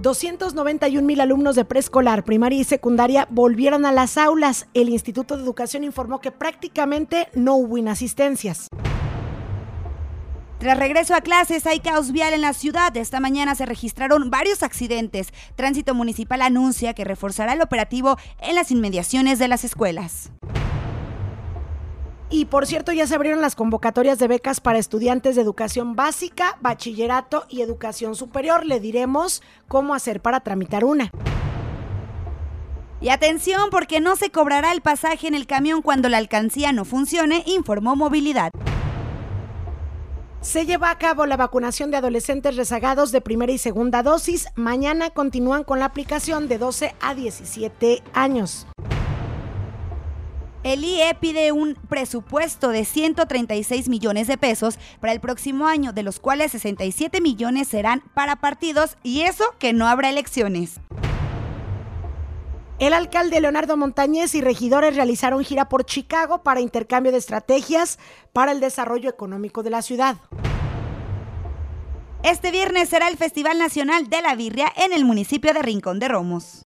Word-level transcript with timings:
291 0.00 1.06
mil 1.06 1.20
alumnos 1.20 1.56
de 1.56 1.64
preescolar, 1.64 2.24
primaria 2.24 2.58
y 2.58 2.64
secundaria 2.64 3.26
volvieron 3.30 3.84
a 3.84 3.92
las 3.92 4.16
aulas. 4.16 4.66
El 4.72 4.88
Instituto 4.88 5.36
de 5.36 5.42
Educación 5.42 5.84
informó 5.84 6.20
que 6.20 6.32
prácticamente 6.32 7.28
no 7.34 7.56
hubo 7.56 7.76
inasistencias. 7.76 8.68
Tras 10.58 10.78
regreso 10.78 11.14
a 11.14 11.22
clases 11.22 11.66
hay 11.66 11.80
caos 11.80 12.12
vial 12.12 12.34
en 12.34 12.42
la 12.42 12.52
ciudad. 12.52 12.94
Esta 12.96 13.18
mañana 13.18 13.54
se 13.54 13.64
registraron 13.64 14.30
varios 14.30 14.62
accidentes. 14.62 15.32
Tránsito 15.56 15.94
Municipal 15.94 16.42
anuncia 16.42 16.92
que 16.92 17.04
reforzará 17.04 17.54
el 17.54 17.62
operativo 17.62 18.18
en 18.40 18.54
las 18.54 18.70
inmediaciones 18.70 19.38
de 19.38 19.48
las 19.48 19.64
escuelas. 19.64 20.30
Y 22.30 22.44
por 22.44 22.66
cierto, 22.66 22.92
ya 22.92 23.08
se 23.08 23.16
abrieron 23.16 23.40
las 23.40 23.56
convocatorias 23.56 24.20
de 24.20 24.28
becas 24.28 24.60
para 24.60 24.78
estudiantes 24.78 25.34
de 25.34 25.42
educación 25.42 25.96
básica, 25.96 26.56
bachillerato 26.60 27.44
y 27.48 27.60
educación 27.62 28.14
superior. 28.14 28.64
Le 28.64 28.78
diremos 28.78 29.42
cómo 29.66 29.94
hacer 29.94 30.20
para 30.22 30.38
tramitar 30.40 30.84
una. 30.84 31.10
Y 33.00 33.08
atención 33.08 33.70
porque 33.70 34.00
no 34.00 34.14
se 34.14 34.30
cobrará 34.30 34.72
el 34.72 34.80
pasaje 34.80 35.26
en 35.26 35.34
el 35.34 35.46
camión 35.46 35.82
cuando 35.82 36.08
la 36.08 36.18
alcancía 36.18 36.70
no 36.72 36.84
funcione, 36.84 37.42
informó 37.46 37.96
Movilidad. 37.96 38.50
Se 40.40 40.64
lleva 40.64 40.90
a 40.90 40.98
cabo 40.98 41.26
la 41.26 41.36
vacunación 41.36 41.90
de 41.90 41.96
adolescentes 41.96 42.56
rezagados 42.56 43.10
de 43.10 43.20
primera 43.20 43.52
y 43.52 43.58
segunda 43.58 44.02
dosis. 44.02 44.46
Mañana 44.54 45.10
continúan 45.10 45.64
con 45.64 45.80
la 45.80 45.86
aplicación 45.86 46.46
de 46.48 46.58
12 46.58 46.94
a 47.00 47.14
17 47.14 48.02
años. 48.12 48.66
El 50.62 50.84
IE 50.84 51.14
pide 51.18 51.52
un 51.52 51.74
presupuesto 51.88 52.68
de 52.68 52.84
136 52.84 53.88
millones 53.88 54.26
de 54.26 54.36
pesos 54.36 54.78
para 55.00 55.14
el 55.14 55.20
próximo 55.20 55.66
año, 55.66 55.94
de 55.94 56.02
los 56.02 56.20
cuales 56.20 56.52
67 56.52 57.22
millones 57.22 57.68
serán 57.68 58.02
para 58.12 58.36
partidos 58.36 58.98
y 59.02 59.22
eso 59.22 59.44
que 59.58 59.72
no 59.72 59.86
habrá 59.88 60.10
elecciones. 60.10 60.78
El 62.78 62.92
alcalde 62.92 63.40
Leonardo 63.40 63.78
Montañez 63.78 64.34
y 64.34 64.42
regidores 64.42 64.96
realizaron 64.96 65.44
gira 65.44 65.68
por 65.70 65.84
Chicago 65.84 66.42
para 66.42 66.60
intercambio 66.60 67.12
de 67.12 67.18
estrategias 67.18 67.98
para 68.34 68.52
el 68.52 68.60
desarrollo 68.60 69.08
económico 69.08 69.62
de 69.62 69.70
la 69.70 69.80
ciudad. 69.80 70.16
Este 72.22 72.50
viernes 72.50 72.90
será 72.90 73.08
el 73.08 73.16
Festival 73.16 73.58
Nacional 73.58 74.10
de 74.10 74.20
la 74.20 74.34
Birria 74.34 74.70
en 74.76 74.92
el 74.92 75.06
municipio 75.06 75.54
de 75.54 75.62
Rincón 75.62 75.98
de 75.98 76.08
Romos. 76.08 76.64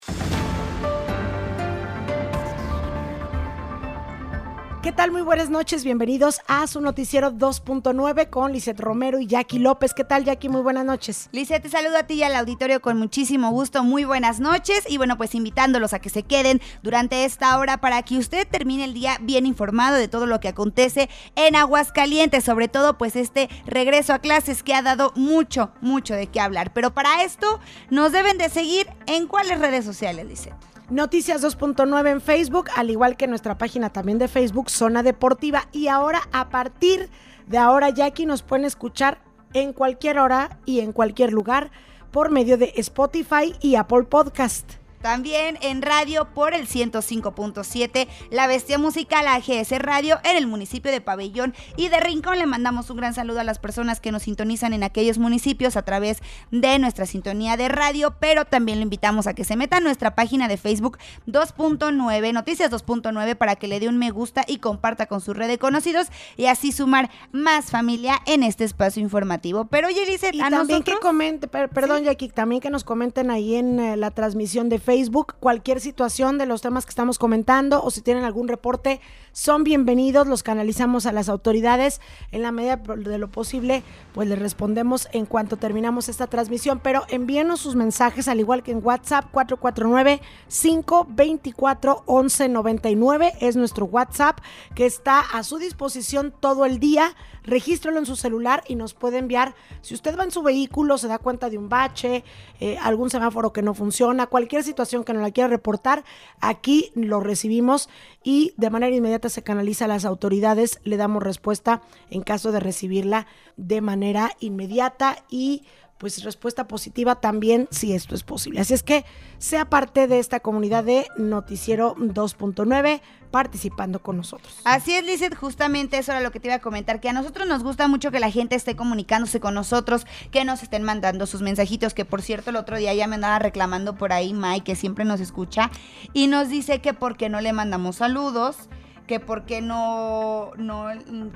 ¿Qué 4.83 4.91
tal? 4.91 5.11
Muy 5.11 5.21
buenas 5.21 5.49
noches, 5.49 5.85
bienvenidos 5.85 6.41
a 6.45 6.67
su 6.67 6.81
noticiero 6.81 7.31
2.9 7.31 8.29
con 8.29 8.51
Lisette 8.51 8.81
Romero 8.81 9.17
y 9.17 9.27
Jackie 9.27 9.57
López. 9.57 9.93
¿Qué 9.93 10.03
tal, 10.03 10.25
Jackie? 10.25 10.49
Muy 10.49 10.59
buenas 10.59 10.83
noches. 10.83 11.29
Lisette, 11.31 11.63
te 11.63 11.69
saludo 11.69 11.95
a 11.95 12.03
ti 12.03 12.15
y 12.15 12.23
al 12.23 12.35
auditorio 12.35 12.81
con 12.81 12.97
muchísimo 12.97 13.49
gusto. 13.51 13.81
Muy 13.85 14.03
buenas 14.03 14.41
noches 14.41 14.83
y 14.89 14.97
bueno, 14.97 15.15
pues 15.15 15.35
invitándolos 15.35 15.93
a 15.93 15.99
que 15.99 16.09
se 16.09 16.23
queden 16.23 16.59
durante 16.81 17.23
esta 17.23 17.57
hora 17.59 17.77
para 17.77 18.01
que 18.03 18.17
usted 18.17 18.45
termine 18.45 18.83
el 18.83 18.93
día 18.93 19.19
bien 19.21 19.45
informado 19.45 19.95
de 19.95 20.09
todo 20.09 20.25
lo 20.25 20.41
que 20.41 20.49
acontece 20.49 21.09
en 21.37 21.55
Aguascalientes, 21.55 22.43
sobre 22.43 22.67
todo 22.67 22.97
pues 22.97 23.15
este 23.15 23.47
regreso 23.65 24.11
a 24.11 24.19
clases 24.19 24.63
que 24.63 24.75
ha 24.75 24.81
dado 24.81 25.13
mucho, 25.15 25.71
mucho 25.79 26.13
de 26.13 26.27
qué 26.27 26.41
hablar. 26.41 26.73
Pero 26.73 26.93
para 26.93 27.23
esto 27.23 27.61
nos 27.89 28.11
deben 28.11 28.37
de 28.37 28.49
seguir 28.49 28.89
en 29.05 29.27
cuáles 29.27 29.59
redes 29.59 29.85
sociales, 29.85 30.25
Lisette. 30.25 30.72
Noticias 30.93 31.43
2.9 31.43 32.07
en 32.07 32.21
Facebook, 32.21 32.69
al 32.75 32.91
igual 32.91 33.17
que 33.17 33.25
nuestra 33.25 33.57
página 33.57 33.89
también 33.89 34.19
de 34.19 34.27
Facebook, 34.27 34.69
Zona 34.69 35.01
Deportiva. 35.01 35.67
Y 35.71 35.87
ahora, 35.87 36.21
a 36.31 36.49
partir 36.49 37.09
de 37.47 37.57
ahora, 37.57 37.89
Jackie, 37.89 38.27
nos 38.27 38.43
pueden 38.43 38.63
escuchar 38.63 39.17
en 39.55 39.73
cualquier 39.73 40.19
hora 40.19 40.59
y 40.67 40.81
en 40.81 40.91
cualquier 40.91 41.33
lugar 41.33 41.71
por 42.11 42.29
medio 42.29 42.59
de 42.59 42.73
Spotify 42.75 43.55
y 43.59 43.73
Apple 43.73 44.03
Podcast. 44.03 44.82
También 45.03 45.57
en 45.61 45.81
radio 45.81 46.29
por 46.33 46.53
el 46.53 46.65
105.7, 46.65 48.07
La 48.29 48.47
Bestia 48.47 48.77
Musical 48.77 49.27
AGS 49.27 49.77
Radio 49.79 50.17
en 50.23 50.37
el 50.37 50.47
municipio 50.47 50.93
de 50.93 51.01
Pabellón 51.01 51.53
y 51.75 51.89
de 51.89 51.99
Rincón. 51.99 52.39
Le 52.39 52.45
mandamos 52.45 52.89
un 52.89 52.95
gran 52.95 53.13
saludo 53.13 53.41
a 53.41 53.43
las 53.43 53.59
personas 53.59 53.99
que 53.99 54.13
nos 54.13 54.23
sintonizan 54.23 54.71
en 54.71 54.81
aquellos 54.81 55.17
municipios 55.17 55.75
a 55.75 55.81
través 55.81 56.19
de 56.51 56.79
nuestra 56.79 57.05
sintonía 57.05 57.57
de 57.57 57.67
radio, 57.67 58.15
pero 58.21 58.45
también 58.45 58.77
le 58.77 58.83
invitamos 58.83 59.27
a 59.27 59.33
que 59.33 59.43
se 59.43 59.57
meta 59.57 59.75
a 59.75 59.81
nuestra 59.81 60.15
página 60.15 60.47
de 60.47 60.55
Facebook 60.55 60.97
2.9, 61.27 62.31
Noticias 62.31 62.71
2.9, 62.71 63.35
para 63.35 63.57
que 63.57 63.67
le 63.67 63.81
dé 63.81 63.89
un 63.89 63.97
me 63.97 64.09
gusta 64.09 64.45
y 64.47 64.59
comparta 64.59 65.07
con 65.07 65.19
su 65.19 65.33
red 65.33 65.49
de 65.49 65.57
conocidos 65.57 66.07
y 66.37 66.45
así 66.45 66.71
sumar 66.71 67.11
más 67.33 67.71
familia 67.71 68.21
en 68.25 68.41
este 68.41 68.63
espacio 68.63 69.03
informativo. 69.03 69.65
Pero 69.65 69.89
oye, 69.89 70.05
y 70.31 70.39
también 70.39 70.81
que 70.81 70.97
comente, 71.01 71.49
perdón, 71.49 72.05
Jackie, 72.05 72.29
también 72.29 72.61
que 72.61 72.69
nos 72.69 72.85
comenten 72.85 73.31
ahí 73.31 73.55
en 73.57 73.81
eh, 73.81 73.97
la 73.97 74.09
transmisión 74.09 74.69
de 74.69 74.79
Facebook 74.79 74.92
Facebook 74.93 75.33
cualquier 75.39 75.81
situación 75.81 76.37
de 76.37 76.45
los 76.45 76.61
temas 76.61 76.85
que 76.85 76.91
estamos 76.91 77.17
comentando 77.17 77.83
o 77.83 77.89
si 77.89 78.01
tienen 78.01 78.25
algún 78.25 78.47
reporte, 78.47 79.01
son 79.31 79.63
bienvenidos, 79.63 80.27
los 80.27 80.43
canalizamos 80.43 81.07
a 81.07 81.11
las 81.11 81.29
autoridades 81.29 81.99
en 82.31 82.43
la 82.43 82.51
medida 82.51 82.75
de 82.75 83.17
lo 83.17 83.27
posible, 83.27 83.81
pues 84.13 84.27
les 84.27 84.37
respondemos 84.37 85.07
en 85.11 85.25
cuanto 85.25 85.57
terminamos 85.57 86.09
esta 86.09 86.27
transmisión, 86.27 86.79
pero 86.79 87.05
envíenos 87.09 87.61
sus 87.61 87.75
mensajes 87.75 88.27
al 88.27 88.39
igual 88.39 88.61
que 88.61 88.69
en 88.69 88.85
WhatsApp 88.85 89.25
449 89.31 90.21
524 90.47 92.03
1199 92.07 93.33
es 93.41 93.55
nuestro 93.55 93.85
WhatsApp 93.85 94.37
que 94.75 94.85
está 94.85 95.21
a 95.21 95.41
su 95.41 95.57
disposición 95.57 96.31
todo 96.39 96.65
el 96.65 96.77
día. 96.77 97.15
Regístralo 97.43 97.99
en 97.99 98.05
su 98.05 98.15
celular 98.15 98.63
y 98.67 98.75
nos 98.75 98.93
puede 98.93 99.17
enviar. 99.17 99.55
Si 99.81 99.93
usted 99.93 100.17
va 100.17 100.23
en 100.23 100.31
su 100.31 100.41
vehículo, 100.43 100.97
se 100.97 101.07
da 101.07 101.19
cuenta 101.19 101.49
de 101.49 101.57
un 101.57 101.69
bache, 101.69 102.23
eh, 102.59 102.77
algún 102.81 103.09
semáforo 103.09 103.53
que 103.53 103.61
no 103.61 103.73
funciona, 103.73 104.27
cualquier 104.27 104.63
situación 104.63 105.03
que 105.03 105.13
no 105.13 105.21
la 105.21 105.31
quiera 105.31 105.47
reportar, 105.47 106.03
aquí 106.39 106.91
lo 106.95 107.19
recibimos 107.19 107.89
y 108.23 108.53
de 108.57 108.69
manera 108.69 108.95
inmediata 108.95 109.29
se 109.29 109.43
canaliza 109.43 109.85
a 109.85 109.89
las 109.89 110.05
autoridades, 110.05 110.79
le 110.83 110.97
damos 110.97 111.23
respuesta 111.23 111.81
en 112.09 112.23
caso 112.23 112.51
de 112.51 112.59
recibirla 112.59 113.27
de 113.57 113.81
manera 113.81 114.31
inmediata 114.39 115.23
y 115.29 115.63
pues 115.97 116.23
respuesta 116.23 116.67
positiva 116.67 117.15
también 117.15 117.67
si 117.71 117.93
esto 117.93 118.15
es 118.15 118.23
posible. 118.23 118.59
Así 118.59 118.73
es 118.73 118.83
que 118.83 119.05
sea 119.37 119.69
parte 119.69 120.07
de 120.07 120.19
esta 120.19 120.39
comunidad 120.39 120.83
de 120.83 121.07
Noticiero 121.17 121.95
2.9 121.95 123.01
participando 123.31 123.99
con 123.99 124.17
nosotros. 124.17 124.59
Así 124.63 124.93
es, 124.93 125.03
Lizeth, 125.03 125.35
justamente 125.35 125.97
eso 125.97 126.11
era 126.11 126.21
lo 126.21 126.31
que 126.31 126.39
te 126.39 126.49
iba 126.49 126.55
a 126.55 126.59
comentar, 126.59 126.99
que 126.99 127.09
a 127.09 127.13
nosotros 127.13 127.47
nos 127.47 127.63
gusta 127.63 127.87
mucho 127.87 128.11
que 128.11 128.19
la 128.19 128.29
gente 128.29 128.55
esté 128.55 128.75
comunicándose 128.75 129.39
con 129.39 129.55
nosotros, 129.55 130.05
que 130.29 130.45
nos 130.45 130.61
estén 130.61 130.83
mandando 130.83 131.25
sus 131.25 131.41
mensajitos, 131.41 131.93
que 131.93 132.05
por 132.05 132.21
cierto 132.21 132.51
el 132.51 132.57
otro 132.57 132.77
día 132.77 132.93
ya 132.93 133.07
me 133.07 133.15
andaba 133.15 133.39
reclamando 133.39 133.95
por 133.95 134.13
ahí 134.13 134.33
Mike, 134.33 134.63
que 134.63 134.75
siempre 134.75 135.03
nos 135.03 135.19
escucha, 135.19 135.71
y 136.13 136.27
nos 136.27 136.49
dice 136.49 136.79
que 136.79 136.93
por 136.93 137.17
qué 137.17 137.29
no 137.29 137.41
le 137.41 137.53
mandamos 137.53 137.95
saludos 137.95 138.69
que 139.07 139.19
por 139.19 139.45
qué 139.45 139.61
no, 139.61 140.51
no 140.57 140.87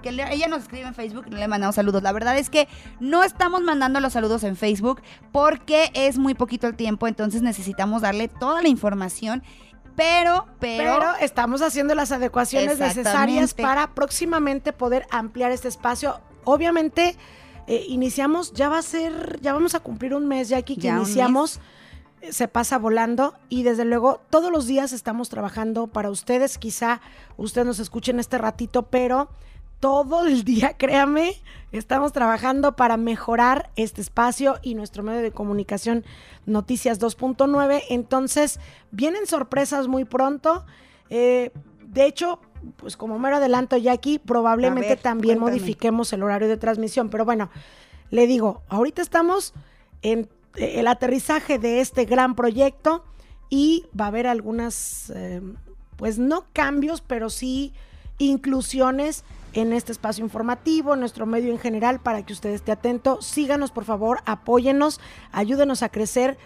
que 0.01 0.09
ella 0.09 0.47
nos 0.47 0.63
escribe 0.63 0.87
en 0.87 0.95
Facebook 0.95 1.25
y 1.27 1.31
no 1.31 1.37
le 1.37 1.47
mandamos 1.47 1.75
saludos. 1.75 2.03
La 2.03 2.11
verdad 2.11 2.37
es 2.37 2.49
que 2.49 2.67
no 2.99 3.23
estamos 3.23 3.61
mandando 3.61 3.99
los 3.99 4.13
saludos 4.13 4.43
en 4.43 4.55
Facebook 4.55 5.01
porque 5.31 5.91
es 5.93 6.17
muy 6.17 6.33
poquito 6.33 6.67
el 6.67 6.75
tiempo, 6.75 7.07
entonces 7.07 7.41
necesitamos 7.41 8.01
darle 8.01 8.27
toda 8.27 8.61
la 8.61 8.67
información. 8.69 9.43
Pero, 9.95 10.45
pero, 10.59 10.99
pero 10.99 11.15
estamos 11.21 11.63
haciendo 11.63 11.95
las 11.95 12.11
adecuaciones 12.11 12.77
necesarias 12.77 13.55
para 13.55 13.95
próximamente 13.95 14.71
poder 14.71 15.07
ampliar 15.09 15.51
este 15.51 15.67
espacio. 15.67 16.21
Obviamente, 16.43 17.17
eh, 17.65 17.83
iniciamos, 17.87 18.53
ya 18.53 18.69
va 18.69 18.77
a 18.77 18.83
ser, 18.83 19.39
ya 19.41 19.53
vamos 19.53 19.73
a 19.73 19.79
cumplir 19.79 20.13
un 20.13 20.27
mes 20.27 20.49
ya 20.49 20.57
aquí 20.57 20.77
que 20.77 20.87
iniciamos 20.87 21.59
se 22.31 22.47
pasa 22.47 22.77
volando 22.77 23.33
y 23.49 23.63
desde 23.63 23.85
luego 23.85 24.21
todos 24.29 24.51
los 24.51 24.67
días 24.67 24.91
estamos 24.91 25.29
trabajando 25.29 25.87
para 25.87 26.09
ustedes. 26.09 26.57
Quizá 26.57 27.01
ustedes 27.37 27.67
nos 27.67 27.79
escuchen 27.79 28.19
este 28.19 28.37
ratito, 28.37 28.83
pero 28.83 29.29
todo 29.79 30.25
el 30.25 30.43
día, 30.43 30.73
créame, 30.77 31.33
estamos 31.71 32.13
trabajando 32.13 32.75
para 32.75 32.97
mejorar 32.97 33.69
este 33.75 34.01
espacio 34.01 34.55
y 34.61 34.75
nuestro 34.75 35.03
medio 35.03 35.21
de 35.21 35.31
comunicación 35.31 36.05
Noticias 36.45 36.99
2.9. 36.99 37.83
Entonces, 37.89 38.59
vienen 38.91 39.27
sorpresas 39.27 39.87
muy 39.87 40.05
pronto. 40.05 40.65
Eh, 41.09 41.51
de 41.81 42.05
hecho, 42.05 42.39
pues 42.77 42.97
como 42.97 43.19
mero 43.19 43.37
adelanto 43.37 43.77
ya 43.77 43.91
aquí, 43.91 44.19
probablemente 44.19 44.95
también 44.95 45.39
modifiquemos 45.39 46.11
el 46.13 46.23
horario 46.23 46.47
de 46.47 46.57
transmisión. 46.57 47.09
Pero 47.09 47.25
bueno, 47.25 47.49
le 48.09 48.27
digo, 48.27 48.61
ahorita 48.69 49.01
estamos 49.01 49.53
en 50.01 50.29
el 50.57 50.87
aterrizaje 50.87 51.59
de 51.59 51.81
este 51.81 52.05
gran 52.05 52.35
proyecto 52.35 53.03
y 53.49 53.85
va 53.99 54.05
a 54.05 54.07
haber 54.09 54.27
algunas, 54.27 55.11
eh, 55.15 55.41
pues 55.95 56.19
no 56.19 56.45
cambios, 56.53 57.01
pero 57.01 57.29
sí 57.29 57.73
inclusiones 58.17 59.23
en 59.53 59.73
este 59.73 59.91
espacio 59.91 60.23
informativo, 60.23 60.93
en 60.93 60.99
nuestro 60.99 61.25
medio 61.25 61.51
en 61.51 61.59
general, 61.59 61.99
para 61.99 62.25
que 62.25 62.33
usted 62.33 62.49
esté 62.49 62.71
atento. 62.71 63.21
Síganos, 63.21 63.71
por 63.71 63.85
favor, 63.85 64.19
apóyenos, 64.25 64.99
ayúdenos 65.31 65.83
a 65.83 65.89
crecer. 65.89 66.37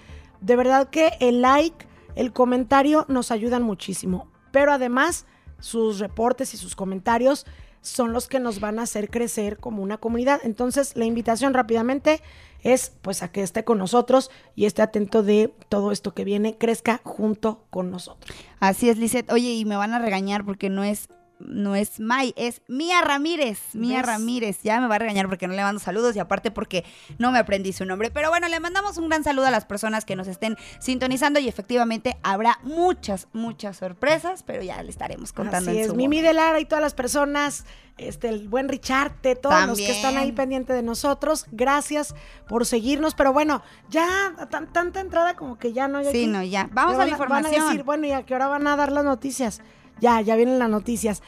De 0.41 0.55
verdad 0.55 0.89
que 0.89 1.13
el 1.19 1.41
like, 1.41 1.87
el 2.15 2.33
comentario 2.33 3.05
nos 3.07 3.31
ayudan 3.31 3.63
muchísimo. 3.63 4.27
Pero 4.51 4.73
además, 4.73 5.25
sus 5.59 5.99
reportes 5.99 6.53
y 6.53 6.57
sus 6.57 6.75
comentarios 6.75 7.45
son 7.81 8.13
los 8.13 8.27
que 8.27 8.39
nos 8.39 8.59
van 8.59 8.79
a 8.79 8.83
hacer 8.83 9.09
crecer 9.09 9.57
como 9.57 9.83
una 9.83 9.97
comunidad. 9.97 10.39
Entonces, 10.43 10.95
la 10.95 11.05
invitación 11.05 11.53
rápidamente 11.53 12.21
es 12.63 12.91
pues 13.01 13.23
a 13.23 13.31
que 13.31 13.41
esté 13.41 13.63
con 13.63 13.77
nosotros 13.77 14.29
y 14.55 14.65
esté 14.65 14.81
atento 14.81 15.23
de 15.23 15.53
todo 15.69 15.91
esto 15.91 16.13
que 16.13 16.23
viene, 16.23 16.57
crezca 16.57 17.01
junto 17.03 17.65
con 17.69 17.91
nosotros. 17.91 18.35
Así 18.59 18.89
es, 18.89 18.97
Lizeth. 18.97 19.31
Oye, 19.31 19.53
y 19.53 19.65
me 19.65 19.75
van 19.75 19.93
a 19.93 19.99
regañar 19.99 20.45
porque 20.45 20.69
no 20.69 20.83
es 20.83 21.09
no 21.47 21.75
es 21.75 21.99
May, 21.99 22.33
es 22.35 22.61
Mía 22.67 23.01
Ramírez. 23.01 23.59
Mía 23.73 24.01
Ramírez. 24.01 24.59
Ya 24.63 24.79
me 24.79 24.87
va 24.87 24.95
a 24.95 24.99
regañar 24.99 25.27
porque 25.27 25.47
no 25.47 25.53
le 25.53 25.61
mando 25.61 25.79
saludos 25.79 26.15
y 26.15 26.19
aparte 26.19 26.51
porque 26.51 26.83
no 27.17 27.31
me 27.31 27.39
aprendí 27.39 27.73
su 27.73 27.85
nombre. 27.85 28.11
Pero 28.11 28.29
bueno, 28.29 28.47
le 28.47 28.59
mandamos 28.59 28.97
un 28.97 29.09
gran 29.09 29.23
saludo 29.23 29.47
a 29.47 29.51
las 29.51 29.65
personas 29.65 30.05
que 30.05 30.15
nos 30.15 30.27
estén 30.27 30.57
sintonizando 30.79 31.39
y 31.39 31.47
efectivamente 31.47 32.17
habrá 32.23 32.59
muchas, 32.63 33.27
muchas 33.33 33.77
sorpresas, 33.77 34.43
pero 34.43 34.63
ya 34.63 34.81
le 34.83 34.89
estaremos 34.89 35.33
contando. 35.33 35.71
Así 35.71 35.79
es, 35.79 35.93
Mimi 35.93 36.21
de 36.21 36.33
Lara 36.33 36.59
y 36.59 36.65
todas 36.65 36.81
las 36.81 36.93
personas, 36.93 37.65
este, 37.97 38.29
el 38.29 38.47
buen 38.47 38.69
Richarte, 38.69 39.35
todos 39.35 39.67
los 39.67 39.77
que 39.77 39.91
están 39.91 40.17
ahí 40.17 40.31
pendientes 40.31 40.75
de 40.75 40.83
nosotros. 40.83 41.45
Gracias 41.51 42.15
por 42.47 42.65
seguirnos. 42.65 43.15
Pero 43.15 43.33
bueno, 43.33 43.63
ya 43.89 44.33
tanta 44.49 44.99
entrada 44.99 45.35
como 45.35 45.57
que 45.57 45.73
ya 45.73 45.87
no. 45.87 46.03
sí, 46.03 46.27
no, 46.27 46.43
ya. 46.43 46.69
Vamos 46.71 46.99
a 46.99 47.05
la 47.05 47.11
información. 47.11 47.51
Van 47.51 47.61
a 47.61 47.65
decir, 47.65 47.83
bueno, 47.83 48.07
¿y 48.07 48.11
a 48.11 48.23
qué 48.25 48.35
hora 48.35 48.47
van 48.47 48.67
a 48.67 48.75
dar 48.75 48.91
las 48.91 49.03
noticias? 49.03 49.61
Ya, 50.01 50.19
ya 50.19 50.35
vienen 50.35 50.59
las 50.59 50.69
noticias. 50.69 51.21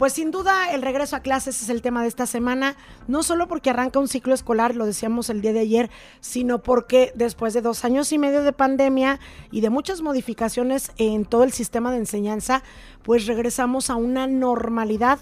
Pues 0.00 0.14
sin 0.14 0.30
duda 0.30 0.72
el 0.72 0.80
regreso 0.80 1.14
a 1.14 1.20
clases 1.20 1.60
es 1.60 1.68
el 1.68 1.82
tema 1.82 2.00
de 2.00 2.08
esta 2.08 2.24
semana, 2.24 2.74
no 3.06 3.22
solo 3.22 3.48
porque 3.48 3.68
arranca 3.68 3.98
un 3.98 4.08
ciclo 4.08 4.32
escolar, 4.32 4.74
lo 4.74 4.86
decíamos 4.86 5.28
el 5.28 5.42
día 5.42 5.52
de 5.52 5.60
ayer, 5.60 5.90
sino 6.20 6.62
porque 6.62 7.12
después 7.14 7.52
de 7.52 7.60
dos 7.60 7.84
años 7.84 8.10
y 8.10 8.16
medio 8.16 8.42
de 8.42 8.54
pandemia 8.54 9.20
y 9.50 9.60
de 9.60 9.68
muchas 9.68 10.00
modificaciones 10.00 10.92
en 10.96 11.26
todo 11.26 11.44
el 11.44 11.52
sistema 11.52 11.90
de 11.90 11.98
enseñanza, 11.98 12.62
pues 13.02 13.26
regresamos 13.26 13.90
a 13.90 13.96
una 13.96 14.26
normalidad, 14.26 15.18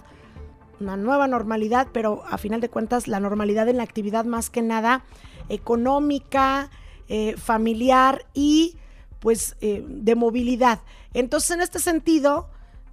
una 0.79 0.97
nueva 0.97 1.27
normalidad, 1.27 1.89
pero 1.93 2.23
a 2.31 2.39
final 2.39 2.61
de 2.61 2.69
cuentas 2.69 3.09
la 3.09 3.19
normalidad 3.19 3.69
en 3.69 3.79
la 3.79 3.83
actividad 3.83 4.27
más 4.27 4.49
que 4.49 4.63
nada 4.63 5.03
económica, 5.49 6.71
eh, 7.09 7.35
familiar 7.37 8.27
y 8.33 8.77
pues 9.19 9.57
eh, 9.61 9.85
de 9.89 10.15
movilidad. 10.15 10.83
Entonces 11.15 11.51
en 11.51 11.63
este 11.63 11.81
sentido, 11.81 12.49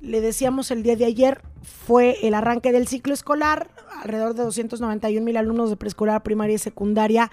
le 0.06 0.22
decíamos 0.22 0.72
el 0.72 0.84
día 0.84 0.96
de 0.96 1.06
ayer, 1.06 1.42
fue 1.64 2.18
el 2.28 2.34
arranque 2.34 2.72
del 2.72 2.88
ciclo 2.88 3.14
escolar. 3.14 3.70
Alrededor 4.02 4.36
de 4.36 4.44
291 4.44 5.26
mil 5.26 5.38
alumnos 5.38 5.70
de 5.70 5.78
preescolar, 5.78 6.22
primaria 6.22 6.56
y 6.56 6.60
secundaria 6.60 7.32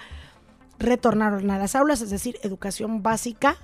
retornaron 0.79 1.51
a 1.51 1.59
las 1.59 1.77
aulas, 1.77 2.01
es 2.01 2.11
decir, 2.11 2.39
educación 2.43 3.03
básica, 3.03 3.57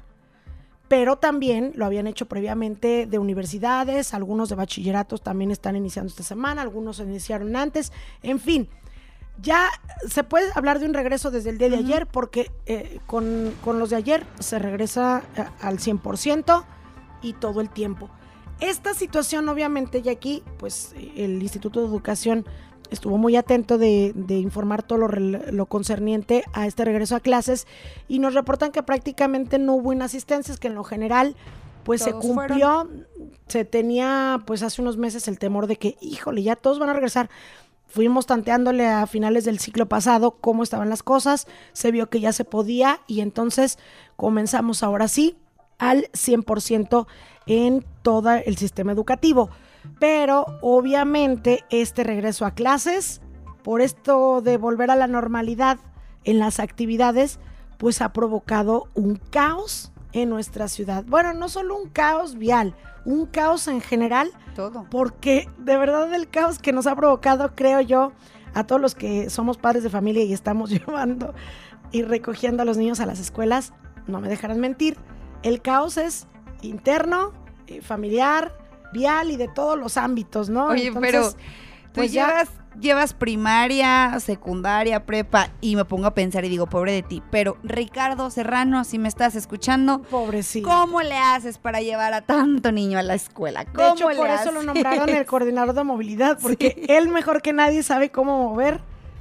pero 0.88 1.16
también 1.16 1.72
lo 1.74 1.84
habían 1.84 2.06
hecho 2.06 2.26
previamente 2.26 3.06
de 3.06 3.18
universidades, 3.18 4.14
algunos 4.14 4.48
de 4.48 4.54
bachilleratos 4.54 5.22
también 5.22 5.50
están 5.50 5.74
iniciando 5.74 6.08
esta 6.08 6.22
semana, 6.22 6.62
algunos 6.62 7.00
iniciaron 7.00 7.56
antes, 7.56 7.92
en 8.22 8.38
fin. 8.38 8.68
Ya 9.40 9.68
se 10.08 10.24
puede 10.24 10.50
hablar 10.54 10.80
de 10.80 10.86
un 10.86 10.94
regreso 10.94 11.30
desde 11.30 11.50
el 11.50 11.58
día 11.58 11.68
de 11.68 11.76
ayer 11.76 12.06
porque 12.06 12.50
eh, 12.66 12.98
con, 13.06 13.54
con 13.62 13.78
los 13.78 13.90
de 13.90 13.96
ayer 13.96 14.26
se 14.40 14.58
regresa 14.58 15.22
eh, 15.36 15.44
al 15.60 15.78
100% 15.78 16.64
y 17.22 17.34
todo 17.34 17.60
el 17.60 17.70
tiempo. 17.70 18.10
Esta 18.60 18.94
situación, 18.94 19.48
obviamente, 19.48 20.02
y 20.04 20.08
aquí, 20.08 20.42
pues 20.58 20.94
el 21.16 21.42
Instituto 21.42 21.80
de 21.80 21.86
Educación 21.86 22.44
estuvo 22.90 23.18
muy 23.18 23.36
atento 23.36 23.78
de, 23.78 24.12
informar 24.28 24.82
todo 24.82 24.98
lo, 25.08 25.66
concerniente 25.66 26.44
a 26.52 26.66
este 26.66 26.84
regreso 26.84 27.16
a 27.16 27.20
clases 27.20 27.66
y 28.08 28.18
nos 28.18 28.34
reportan 28.34 28.72
que 28.72 28.82
prácticamente 28.82 29.58
no 29.58 29.74
hubo 29.74 29.92
inasistencias, 29.92 30.58
que 30.58 30.68
en 30.68 30.74
lo 30.74 30.84
general 30.84 31.36
pues 31.84 32.02
se 32.02 32.12
cumplió, 32.12 32.88
se 33.46 33.64
tenía 33.64 34.42
pues 34.46 34.62
hace 34.62 34.82
unos 34.82 34.98
meses 34.98 35.26
el 35.28 35.38
temor 35.38 35.66
de 35.66 35.76
que, 35.76 35.96
híjole, 36.00 36.42
ya 36.42 36.56
todos 36.56 36.78
van 36.78 36.90
a 36.90 36.92
regresar. 36.92 37.30
Fuimos 37.86 38.26
tanteándole 38.26 38.86
a 38.86 39.06
finales 39.06 39.44
del 39.44 39.58
ciclo 39.58 39.88
pasado 39.88 40.32
cómo 40.32 40.62
estaban 40.62 40.90
las 40.90 41.02
cosas, 41.02 41.46
se 41.72 41.90
vio 41.90 42.10
que 42.10 42.20
ya 42.20 42.32
se 42.32 42.44
podía 42.44 43.00
y 43.06 43.20
entonces 43.20 43.78
comenzamos 44.16 44.82
ahora 44.82 45.08
sí 45.08 45.38
al 45.78 46.08
100% 46.12 47.06
en 47.46 47.84
todo 48.02 48.30
el 48.32 48.56
sistema 48.56 48.92
educativo. 48.92 49.50
Pero 49.98 50.46
obviamente 50.60 51.64
este 51.70 52.04
regreso 52.04 52.44
a 52.44 52.52
clases, 52.52 53.20
por 53.62 53.80
esto 53.80 54.40
de 54.42 54.56
volver 54.56 54.90
a 54.90 54.96
la 54.96 55.06
normalidad 55.06 55.78
en 56.24 56.38
las 56.38 56.60
actividades, 56.60 57.38
pues 57.78 58.02
ha 58.02 58.12
provocado 58.12 58.88
un 58.94 59.16
caos 59.16 59.92
en 60.12 60.30
nuestra 60.30 60.68
ciudad. 60.68 61.04
Bueno, 61.06 61.32
no 61.32 61.48
solo 61.48 61.76
un 61.76 61.88
caos 61.88 62.36
vial, 62.36 62.74
un 63.04 63.26
caos 63.26 63.68
en 63.68 63.80
general. 63.80 64.30
Todo. 64.54 64.86
Porque 64.90 65.48
de 65.58 65.76
verdad 65.76 66.12
el 66.14 66.28
caos 66.28 66.58
que 66.58 66.72
nos 66.72 66.86
ha 66.86 66.96
provocado, 66.96 67.54
creo 67.54 67.80
yo, 67.80 68.12
a 68.54 68.64
todos 68.64 68.80
los 68.80 68.94
que 68.94 69.30
somos 69.30 69.58
padres 69.58 69.82
de 69.82 69.90
familia 69.90 70.24
y 70.24 70.32
estamos 70.32 70.70
llevando 70.86 71.34
y 71.92 72.02
recogiendo 72.02 72.62
a 72.62 72.66
los 72.66 72.76
niños 72.76 73.00
a 73.00 73.06
las 73.06 73.20
escuelas, 73.20 73.72
no 74.06 74.20
me 74.20 74.28
dejarán 74.28 74.60
mentir, 74.60 74.98
el 75.42 75.62
caos 75.62 75.96
es 75.96 76.26
interno, 76.62 77.32
eh, 77.66 77.80
familiar, 77.82 78.56
vial 78.92 79.30
y 79.30 79.36
de 79.36 79.48
todos 79.48 79.78
los 79.78 79.96
ámbitos, 79.96 80.48
¿no? 80.48 80.68
Oye, 80.68 80.92
pero 81.00 81.32
pues 81.92 82.12
llevas, 82.12 82.48
llevas 82.80 83.12
primaria, 83.12 84.18
secundaria, 84.20 85.04
prepa 85.04 85.50
y 85.60 85.76
me 85.76 85.84
pongo 85.84 86.06
a 86.06 86.14
pensar 86.14 86.44
y 86.44 86.48
digo, 86.48 86.66
pobre 86.66 86.92
de 86.92 87.02
ti. 87.02 87.22
Pero 87.30 87.56
Ricardo 87.62 88.30
Serrano, 88.30 88.84
si 88.84 88.98
me 88.98 89.08
estás 89.08 89.34
escuchando, 89.34 90.02
pobrecito. 90.02 90.68
¿Cómo 90.68 91.02
le 91.02 91.16
haces 91.16 91.58
para 91.58 91.80
llevar 91.80 92.14
a 92.14 92.22
tanto 92.22 92.72
niño 92.72 92.98
a 92.98 93.02
la 93.02 93.14
escuela? 93.14 93.64
¿Cómo 93.64 93.88
de 93.88 93.92
hecho, 93.94 94.08
por 94.16 94.30
eso 94.30 94.52
lo 94.52 94.62
nombraron 94.62 95.08
el 95.08 95.26
coordinador 95.26 95.74
de 95.74 95.84
movilidad, 95.84 96.38
porque 96.40 96.84
él 96.88 97.08
mejor 97.08 97.42
que 97.42 97.52
nadie 97.52 97.82
sabe 97.82 98.10
cómo 98.10 98.50
mover. 98.50 98.80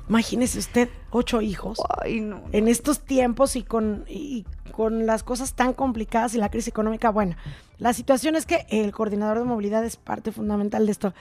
Imagínese 0.09 0.59
usted, 0.59 0.89
ocho 1.11 1.41
hijos. 1.41 1.79
Ay, 2.01 2.21
no. 2.21 2.41
En 2.51 2.67
estos 2.67 3.01
tiempos 3.01 3.55
y 3.55 3.63
con, 3.63 4.05
y 4.07 4.45
con 4.71 5.05
las 5.05 5.23
cosas 5.23 5.53
tan 5.53 5.73
complicadas 5.73 6.33
y 6.33 6.37
la 6.37 6.49
crisis 6.49 6.69
económica, 6.69 7.09
bueno, 7.09 7.35
la 7.77 7.93
situación 7.93 8.35
es 8.35 8.45
que 8.45 8.65
el 8.69 8.91
coordinador 8.91 9.39
de 9.39 9.43
movilidad 9.43 9.83
es 9.83 9.97
parte 9.97 10.31
fundamental 10.31 10.85
de 10.85 10.91
esto. 10.91 11.13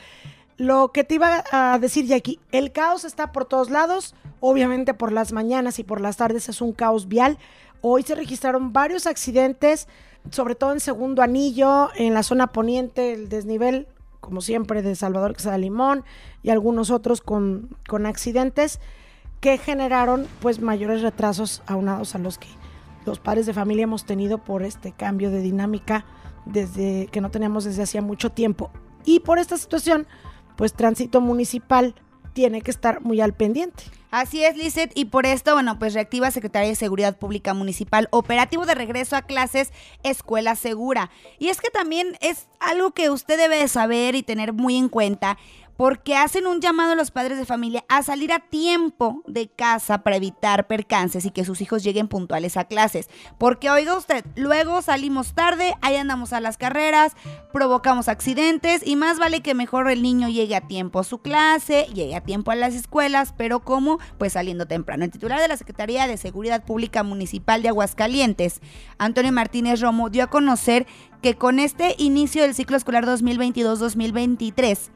Lo 0.57 0.91
que 0.93 1.05
te 1.05 1.17
iba 1.17 1.45
a 1.53 1.79
decir, 1.79 2.07
Jackie, 2.07 2.41
el 2.51 2.73
caos 2.73 3.05
está 3.05 3.33
por 3.33 3.45
todos 3.45 3.69
lados, 3.69 4.15
obviamente 4.41 4.95
por 4.95 5.13
las 5.13 5.33
mañanas 5.33 5.79
y 5.79 5.85
por 5.85 6.01
las 6.01 6.17
tardes 6.17 6.49
es 6.49 6.63
un 6.63 6.73
caos 6.73 7.09
vial. 7.09 7.39
Hoy 7.83 8.05
se 8.05 8.15
registraron 8.15 8.73
varios 8.73 9.07
accidentes, 9.07 9.87
sobre 10.31 10.55
todo 10.55 10.73
en 10.73 10.81
segundo 10.81 11.23
anillo, 11.23 11.91
en 11.95 12.15
la 12.15 12.23
zona 12.23 12.47
poniente, 12.47 13.13
el 13.13 13.29
desnivel, 13.29 13.87
como 14.27 14.41
siempre, 14.41 14.83
de 14.83 14.97
Salvador 14.97 15.37
Quesada 15.37 15.57
Limón 15.57 16.05
y 16.43 16.51
algunos 16.51 16.91
otros 16.91 17.21
con, 17.21 17.71
con 17.87 18.07
accidentes 18.07 18.81
que 19.41 19.57
generaron 19.57 20.27
pues 20.41 20.61
mayores 20.61 21.01
retrasos 21.01 21.63
aunados 21.67 22.17
a 22.17 22.19
los 22.19 22.37
que 22.37 22.49
los 23.05 23.21
padres 23.21 23.47
de 23.47 23.55
familia 23.55 23.85
hemos 23.85 24.05
tenido 24.05 24.39
por 24.39 24.65
este 24.65 24.91
cambio 24.91 25.31
de 25.31 25.41
dinámica 25.41 26.05
desde 26.45 27.07
que 27.13 27.21
no 27.21 27.31
teníamos 27.31 27.63
desde 27.63 27.85
hacía 27.85 28.03
mucho 28.03 28.31
tiempo. 28.31 28.73
Y 29.05 29.21
por 29.21 29.39
esta 29.39 29.57
situación, 29.57 30.09
pues 30.57 30.75
tránsito 30.75 31.21
municipal 31.21 31.95
tiene 32.37 32.61
que 32.61 32.71
estar 32.71 33.01
muy 33.01 33.23
al 33.23 33.33
pendiente. 33.33 33.85
Así 34.11 34.45
es, 34.45 34.59
Lizeth, 34.59 34.93
y 34.95 35.07
por 35.07 35.25
esto, 35.25 35.55
bueno, 35.55 35.79
pues 35.79 35.95
reactiva 35.95 36.31
Secretaría 36.31 36.69
de 36.69 36.75
Seguridad 36.75 37.17
Pública 37.17 37.55
Municipal, 37.55 38.09
operativo 38.11 38.67
de 38.67 38.75
regreso 38.75 39.17
a 39.17 39.23
clases, 39.23 39.73
Escuela 40.03 40.55
Segura. 40.55 41.11
Y 41.39 41.49
es 41.49 41.63
que 41.63 41.71
también 41.71 42.19
es 42.21 42.47
algo 42.61 42.91
que 42.91 43.09
usted 43.09 43.39
debe 43.39 43.67
saber 43.69 44.15
y 44.17 44.23
tener 44.23 44.53
muy 44.53 44.77
en 44.77 44.91
cuenta 44.91 45.39
porque 45.77 46.17
hacen 46.17 46.47
un 46.47 46.61
llamado 46.61 46.93
a 46.93 46.97
los 46.97 47.11
padres 47.11 47.39
de 47.39 47.45
familia 47.45 47.85
a 47.89 48.03
salir 48.03 48.33
a 48.33 48.41
tiempo 48.41 49.23
de 49.27 49.49
casa 49.49 49.99
para 49.99 50.17
evitar 50.17 50.67
percances 50.67 51.25
y 51.25 51.31
que 51.31 51.45
sus 51.45 51.61
hijos 51.61 51.83
lleguen 51.83 52.09
puntuales 52.09 52.57
a 52.57 52.65
clases. 52.65 53.09
Porque 53.39 53.71
oiga 53.71 53.97
usted, 53.97 54.25
luego 54.37 54.83
salimos 54.83 55.35
tarde, 55.35 55.75
ahí 55.83 55.97
andamos 55.97 56.33
a 56.33 56.41
las 56.41 56.57
carreras, 56.57 57.13
provocamos 57.53 58.09
accidentes 58.09 58.87
y 58.87 58.97
más 58.97 59.19
vale 59.19 59.43
que 59.43 59.55
mejor 59.55 59.91
el 59.91 60.03
niño 60.03 60.29
llegue 60.29 60.57
a 60.57 60.67
tiempo 60.67 61.01
a 61.01 61.05
su 61.05 61.19
clase, 61.19 61.87
llegue 61.95 62.17
a 62.17 62.23
tiempo 62.23 62.51
a 62.51 62.57
las 62.57 62.75
escuelas, 62.75 63.35
pero 63.37 63.61
¿cómo? 63.61 63.99
Pues 64.19 64.33
saliendo 64.33 64.67
temprano. 64.67 65.05
El 65.05 65.11
titular 65.11 65.41
de 65.41 65.49
la 65.49 65.57
Secretaría 65.57 66.07
de 66.07 66.17
Seguridad 66.17 66.65
Pública 66.65 67.03
Municipal 67.03 67.63
de 67.63 67.69
Aguascalientes, 67.69 68.61
Antonio 68.99 69.33
Martínez 69.33 69.81
Romo, 69.81 70.11
dio 70.11 70.25
a 70.25 70.29
conocer 70.29 70.87
que 71.23 71.35
con 71.35 71.59
este 71.59 71.95
inicio 71.99 72.43
del 72.43 72.55
ciclo 72.55 72.77
escolar 72.77 73.05
2022-2023, 73.07 74.91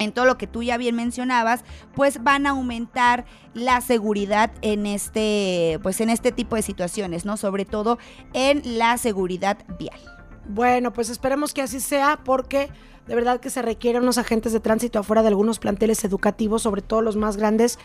en 0.00 0.12
todo 0.12 0.24
lo 0.24 0.36
que 0.38 0.46
tú 0.46 0.62
ya 0.62 0.78
bien 0.78 0.96
mencionabas, 0.96 1.62
pues 1.94 2.24
van 2.24 2.46
a 2.46 2.50
aumentar 2.50 3.26
la 3.54 3.80
seguridad 3.82 4.50
en 4.62 4.86
este, 4.86 5.78
pues 5.82 6.00
en 6.00 6.10
este 6.10 6.32
tipo 6.32 6.56
de 6.56 6.62
situaciones, 6.62 7.24
¿no? 7.24 7.36
Sobre 7.36 7.66
todo 7.66 7.98
en 8.32 8.78
la 8.78 8.96
seguridad 8.98 9.58
vial. 9.78 10.00
Bueno, 10.48 10.92
pues 10.92 11.10
esperemos 11.10 11.54
que 11.54 11.62
así 11.62 11.80
sea 11.80 12.18
porque 12.24 12.70
de 13.06 13.14
verdad 13.14 13.40
que 13.40 13.50
se 13.50 13.60
requieren 13.60 14.02
unos 14.02 14.18
agentes 14.18 14.52
de 14.52 14.60
tránsito 14.60 14.98
afuera 14.98 15.22
de 15.22 15.28
algunos 15.28 15.58
planteles 15.58 16.02
educativos, 16.04 16.62
sobre 16.62 16.80
todo 16.80 17.02
los 17.02 17.16
más 17.16 17.36
grandes, 17.36 17.78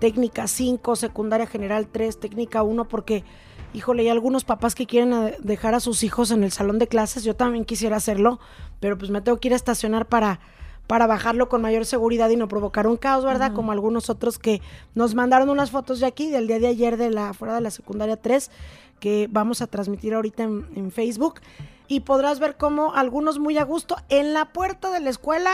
técnica 0.00 0.48
5, 0.48 0.96
secundaria 0.96 1.46
general 1.46 1.86
3, 1.86 2.18
técnica 2.18 2.62
1, 2.62 2.88
porque, 2.88 3.24
híjole, 3.74 4.02
hay 4.02 4.08
algunos 4.08 4.44
papás 4.44 4.74
que 4.74 4.86
quieren 4.86 5.34
dejar 5.40 5.74
a 5.74 5.80
sus 5.80 6.02
hijos 6.02 6.30
en 6.30 6.42
el 6.42 6.50
salón 6.50 6.78
de 6.78 6.88
clases, 6.88 7.22
yo 7.22 7.36
también 7.36 7.64
quisiera 7.64 7.96
hacerlo, 7.96 8.40
pero 8.80 8.98
pues 8.98 9.10
me 9.10 9.20
tengo 9.20 9.38
que 9.38 9.48
ir 9.48 9.52
a 9.52 9.56
estacionar 9.56 10.06
para 10.06 10.40
para 10.90 11.06
bajarlo 11.06 11.48
con 11.48 11.62
mayor 11.62 11.86
seguridad 11.86 12.30
y 12.30 12.36
no 12.36 12.48
provocar 12.48 12.88
un 12.88 12.96
caos, 12.96 13.24
¿verdad? 13.24 13.52
Como 13.52 13.70
algunos 13.70 14.10
otros 14.10 14.40
que 14.40 14.60
nos 14.96 15.14
mandaron 15.14 15.48
unas 15.48 15.70
fotos 15.70 16.00
de 16.00 16.06
aquí, 16.06 16.30
del 16.30 16.48
día 16.48 16.58
de 16.58 16.66
ayer 16.66 16.96
de 16.96 17.10
la 17.10 17.32
fuera 17.32 17.54
de 17.54 17.60
la 17.60 17.70
secundaria 17.70 18.16
3, 18.16 18.50
que 18.98 19.28
vamos 19.30 19.62
a 19.62 19.68
transmitir 19.68 20.14
ahorita 20.14 20.42
en, 20.42 20.90
Facebook. 20.90 21.42
Y 21.86 22.00
podrás 22.00 22.40
ver 22.40 22.56
cómo 22.56 22.92
algunos 22.92 23.38
muy 23.38 23.56
a 23.56 23.62
gusto 23.62 23.98
en 24.08 24.34
la 24.34 24.46
puerta 24.46 24.90
de 24.90 24.98
la 24.98 25.10
escuela, 25.10 25.52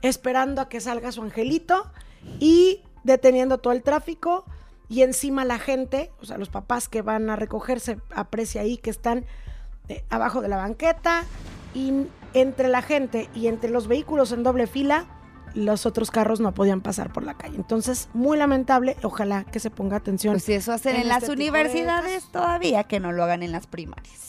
esperando 0.00 0.60
a 0.60 0.68
que 0.68 0.80
salga 0.80 1.10
su 1.10 1.22
angelito 1.22 1.90
y 2.38 2.82
deteniendo 3.02 3.58
todo 3.58 3.72
el 3.72 3.82
tráfico. 3.82 4.44
Y 4.88 5.02
encima 5.02 5.44
la 5.44 5.58
gente, 5.58 6.12
o 6.22 6.24
sea, 6.24 6.38
los 6.38 6.50
papás 6.50 6.88
que 6.88 7.02
van 7.02 7.30
a 7.30 7.34
recogerse, 7.34 7.98
aprecia 8.14 8.60
ahí 8.60 8.76
que 8.76 8.90
están 8.90 9.26
eh, 9.88 10.04
abajo 10.08 10.40
de 10.40 10.46
la 10.46 10.56
banqueta 10.56 11.24
y 11.74 12.06
entre 12.34 12.68
la 12.68 12.82
gente 12.82 13.28
y 13.34 13.46
entre 13.46 13.70
los 13.70 13.88
vehículos 13.88 14.32
en 14.32 14.42
doble 14.42 14.66
fila, 14.66 15.06
los 15.54 15.86
otros 15.86 16.10
carros 16.10 16.40
no 16.40 16.52
podían 16.52 16.80
pasar 16.80 17.12
por 17.12 17.22
la 17.22 17.34
calle. 17.34 17.56
Entonces, 17.56 18.08
muy 18.14 18.36
lamentable, 18.36 18.96
ojalá 19.02 19.44
que 19.44 19.60
se 19.60 19.70
ponga 19.70 19.96
atención. 19.96 20.34
Pues 20.34 20.44
si 20.44 20.52
eso 20.52 20.72
hacen 20.72 20.96
en, 20.96 21.08
las 21.08 21.22
este 21.22 21.32
universidades 21.32 22.24
todavía, 22.30 22.84
que 22.84 23.00
no 23.00 23.12
lo 23.12 23.24
hagan 23.24 23.42
en 23.42 23.52
las 23.52 23.66
primarias. 23.66 24.27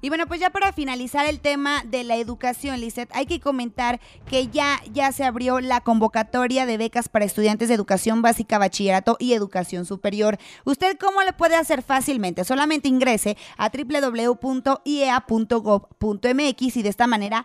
Y 0.00 0.10
bueno, 0.10 0.28
pues 0.28 0.40
ya 0.40 0.50
para 0.50 0.72
finalizar 0.72 1.26
el 1.26 1.40
tema 1.40 1.82
de 1.84 2.04
la 2.04 2.14
educación, 2.16 2.80
Lizeth, 2.80 3.10
hay 3.12 3.26
que 3.26 3.40
comentar 3.40 3.98
que 4.28 4.46
ya, 4.46 4.80
ya 4.92 5.10
se 5.10 5.24
abrió 5.24 5.58
la 5.60 5.80
convocatoria 5.80 6.66
de 6.66 6.78
becas 6.78 7.08
para 7.08 7.24
estudiantes 7.24 7.68
de 7.68 7.74
educación 7.74 8.22
básica, 8.22 8.58
bachillerato 8.58 9.16
y 9.18 9.32
educación 9.32 9.86
superior. 9.86 10.38
¿Usted 10.64 10.96
cómo 10.98 11.22
le 11.22 11.32
puede 11.32 11.56
hacer 11.56 11.82
fácilmente? 11.82 12.44
Solamente 12.44 12.86
ingrese 12.88 13.36
a 13.56 13.70
www.iea.gov.mx 13.70 14.36
y 16.76 16.82
de 16.82 16.88
esta 16.88 17.06
manera 17.08 17.44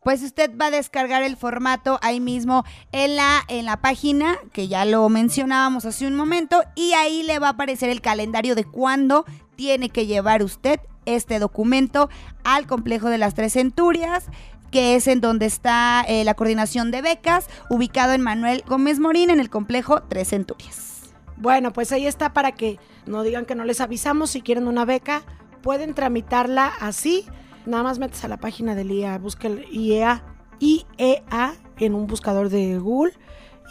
pues 0.00 0.22
usted 0.22 0.56
va 0.56 0.66
a 0.66 0.70
descargar 0.70 1.24
el 1.24 1.36
formato 1.36 1.98
ahí 2.02 2.20
mismo 2.20 2.64
en 2.92 3.16
la, 3.16 3.42
en 3.48 3.64
la 3.64 3.78
página, 3.80 4.38
que 4.52 4.68
ya 4.68 4.84
lo 4.84 5.08
mencionábamos 5.08 5.84
hace 5.84 6.06
un 6.06 6.14
momento, 6.14 6.62
y 6.76 6.92
ahí 6.92 7.24
le 7.24 7.40
va 7.40 7.48
a 7.48 7.50
aparecer 7.50 7.90
el 7.90 8.00
calendario 8.00 8.54
de 8.54 8.64
cuándo 8.64 9.24
tiene 9.56 9.90
que 9.90 10.06
llevar 10.06 10.44
usted 10.44 10.78
este 11.14 11.38
documento 11.38 12.08
al 12.44 12.66
complejo 12.66 13.08
de 13.08 13.18
las 13.18 13.34
Tres 13.34 13.54
Centurias 13.54 14.26
que 14.70 14.96
es 14.96 15.06
en 15.06 15.20
donde 15.20 15.46
está 15.46 16.04
eh, 16.06 16.24
la 16.24 16.34
coordinación 16.34 16.90
de 16.90 17.02
becas, 17.02 17.48
ubicado 17.70 18.12
en 18.12 18.20
Manuel 18.20 18.62
Gómez 18.66 18.98
Morín, 18.98 19.30
en 19.30 19.40
el 19.40 19.50
complejo 19.50 20.02
Tres 20.02 20.28
Centurias. 20.28 21.14
Bueno, 21.36 21.72
pues 21.72 21.92
ahí 21.92 22.06
está 22.06 22.32
para 22.32 22.52
que 22.52 22.78
no 23.06 23.22
digan 23.22 23.46
que 23.46 23.54
no 23.54 23.64
les 23.64 23.80
avisamos. 23.80 24.30
Si 24.30 24.42
quieren 24.42 24.68
una 24.68 24.84
beca, 24.84 25.22
pueden 25.62 25.94
tramitarla 25.94 26.72
así. 26.80 27.24
Nada 27.64 27.82
más 27.82 27.98
metes 27.98 28.24
a 28.24 28.28
la 28.28 28.38
página 28.38 28.74
del 28.74 28.90
IEA, 28.90 29.18
busca 29.18 29.48
el 29.48 29.64
IEA, 29.70 30.24
IEA 30.58 31.54
en 31.78 31.94
un 31.94 32.06
buscador 32.06 32.48
de 32.48 32.78
Google 32.78 33.12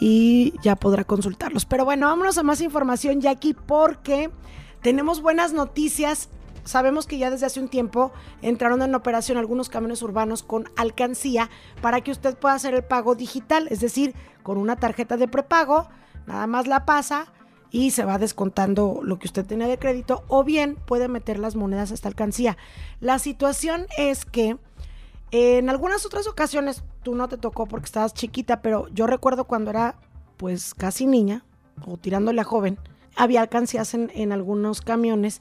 y 0.00 0.54
ya 0.62 0.76
podrá 0.76 1.04
consultarlos. 1.04 1.66
Pero 1.66 1.84
bueno, 1.84 2.06
vámonos 2.06 2.38
a 2.38 2.42
más 2.42 2.60
información, 2.60 3.20
Jackie, 3.20 3.54
porque 3.54 4.30
tenemos 4.82 5.20
buenas 5.20 5.52
noticias 5.52 6.30
Sabemos 6.68 7.06
que 7.06 7.16
ya 7.16 7.30
desde 7.30 7.46
hace 7.46 7.60
un 7.60 7.68
tiempo 7.68 8.12
entraron 8.42 8.82
en 8.82 8.94
operación 8.94 9.38
algunos 9.38 9.70
camiones 9.70 10.02
urbanos 10.02 10.42
con 10.42 10.68
alcancía 10.76 11.48
para 11.80 12.02
que 12.02 12.10
usted 12.10 12.36
pueda 12.36 12.56
hacer 12.56 12.74
el 12.74 12.84
pago 12.84 13.14
digital, 13.14 13.68
es 13.70 13.80
decir, 13.80 14.14
con 14.42 14.58
una 14.58 14.76
tarjeta 14.76 15.16
de 15.16 15.28
prepago, 15.28 15.88
nada 16.26 16.46
más 16.46 16.66
la 16.66 16.84
pasa 16.84 17.32
y 17.70 17.92
se 17.92 18.04
va 18.04 18.18
descontando 18.18 19.00
lo 19.02 19.18
que 19.18 19.28
usted 19.28 19.46
tiene 19.46 19.66
de 19.66 19.78
crédito 19.78 20.24
o 20.28 20.44
bien 20.44 20.76
puede 20.76 21.08
meter 21.08 21.38
las 21.38 21.56
monedas 21.56 21.90
a 21.90 21.94
esta 21.94 22.08
alcancía. 22.08 22.58
La 23.00 23.18
situación 23.18 23.86
es 23.96 24.26
que 24.26 24.58
en 25.30 25.70
algunas 25.70 26.04
otras 26.04 26.26
ocasiones 26.26 26.84
tú 27.02 27.14
no 27.14 27.30
te 27.30 27.38
tocó 27.38 27.64
porque 27.64 27.86
estabas 27.86 28.12
chiquita, 28.12 28.60
pero 28.60 28.88
yo 28.88 29.06
recuerdo 29.06 29.44
cuando 29.44 29.70
era 29.70 29.96
pues 30.36 30.74
casi 30.74 31.06
niña 31.06 31.46
o 31.86 31.96
tirándole 31.96 32.42
a 32.42 32.44
joven, 32.44 32.78
había 33.16 33.40
alcancías 33.40 33.94
en, 33.94 34.12
en 34.14 34.32
algunos 34.32 34.82
camiones 34.82 35.40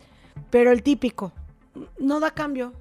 pero 0.50 0.72
el 0.72 0.84
típico, 0.84 1.32
no 2.00 2.20
da 2.20 2.32
cambio. 2.32 2.74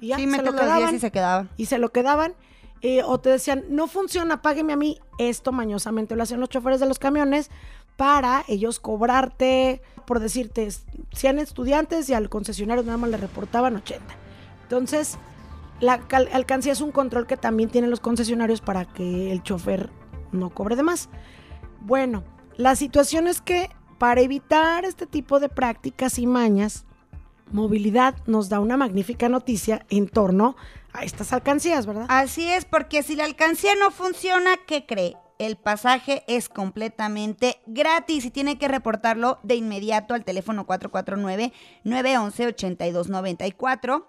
Y 0.00 0.08
ya, 0.08 0.18
se 0.18 0.42
lo 0.42 0.54
quedaban. 0.54 0.94
Y 0.94 0.98
se 0.98 1.10
quedaban. 1.10 1.50
Y 1.56 1.66
se 1.66 1.78
lo 1.78 1.90
quedaban. 1.90 2.34
Eh, 2.82 3.02
o 3.02 3.18
te 3.18 3.30
decían, 3.30 3.64
no 3.70 3.86
funciona, 3.86 4.42
págueme 4.42 4.74
a 4.74 4.76
mí. 4.76 5.00
Esto 5.18 5.52
mañosamente 5.52 6.16
lo 6.16 6.22
hacían 6.22 6.40
los 6.40 6.50
choferes 6.50 6.80
de 6.80 6.86
los 6.86 6.98
camiones 6.98 7.50
para 7.96 8.44
ellos 8.48 8.80
cobrarte, 8.80 9.80
por 10.06 10.20
decirte, 10.20 10.68
100 11.12 11.38
estudiantes 11.38 12.08
y 12.08 12.14
al 12.14 12.28
concesionario 12.28 12.82
nada 12.82 12.98
más 12.98 13.10
le 13.10 13.16
reportaban 13.16 13.76
80. 13.76 14.04
Entonces, 14.62 15.16
la 15.80 16.00
alcancía 16.32 16.72
es 16.72 16.80
un 16.80 16.92
control 16.92 17.26
que 17.26 17.36
también 17.36 17.70
tienen 17.70 17.90
los 17.90 18.00
concesionarios 18.00 18.60
para 18.60 18.84
que 18.84 19.32
el 19.32 19.42
chofer 19.42 19.90
no 20.32 20.50
cobre 20.50 20.76
de 20.76 20.82
más. 20.82 21.08
Bueno, 21.80 22.24
la 22.56 22.76
situación 22.76 23.28
es 23.28 23.40
que 23.40 23.70
para 23.98 24.20
evitar 24.20 24.84
este 24.84 25.06
tipo 25.06 25.40
de 25.40 25.48
prácticas 25.48 26.18
y 26.18 26.26
mañas, 26.26 26.84
Movilidad 27.52 28.16
nos 28.26 28.48
da 28.48 28.60
una 28.60 28.76
magnífica 28.76 29.28
noticia 29.28 29.84
en 29.90 30.08
torno 30.08 30.56
a 30.92 31.04
estas 31.04 31.32
alcancías, 31.32 31.86
¿verdad? 31.86 32.06
Así 32.08 32.48
es, 32.48 32.64
porque 32.64 33.02
si 33.02 33.16
la 33.16 33.24
alcancía 33.24 33.74
no 33.74 33.90
funciona, 33.90 34.56
¿qué 34.66 34.86
cree? 34.86 35.16
El 35.38 35.56
pasaje 35.56 36.22
es 36.28 36.48
completamente 36.48 37.60
gratis 37.66 38.24
y 38.24 38.30
tiene 38.30 38.56
que 38.56 38.68
reportarlo 38.68 39.40
de 39.42 39.56
inmediato 39.56 40.14
al 40.14 40.24
teléfono 40.24 40.64
449-911-8294 41.84 44.04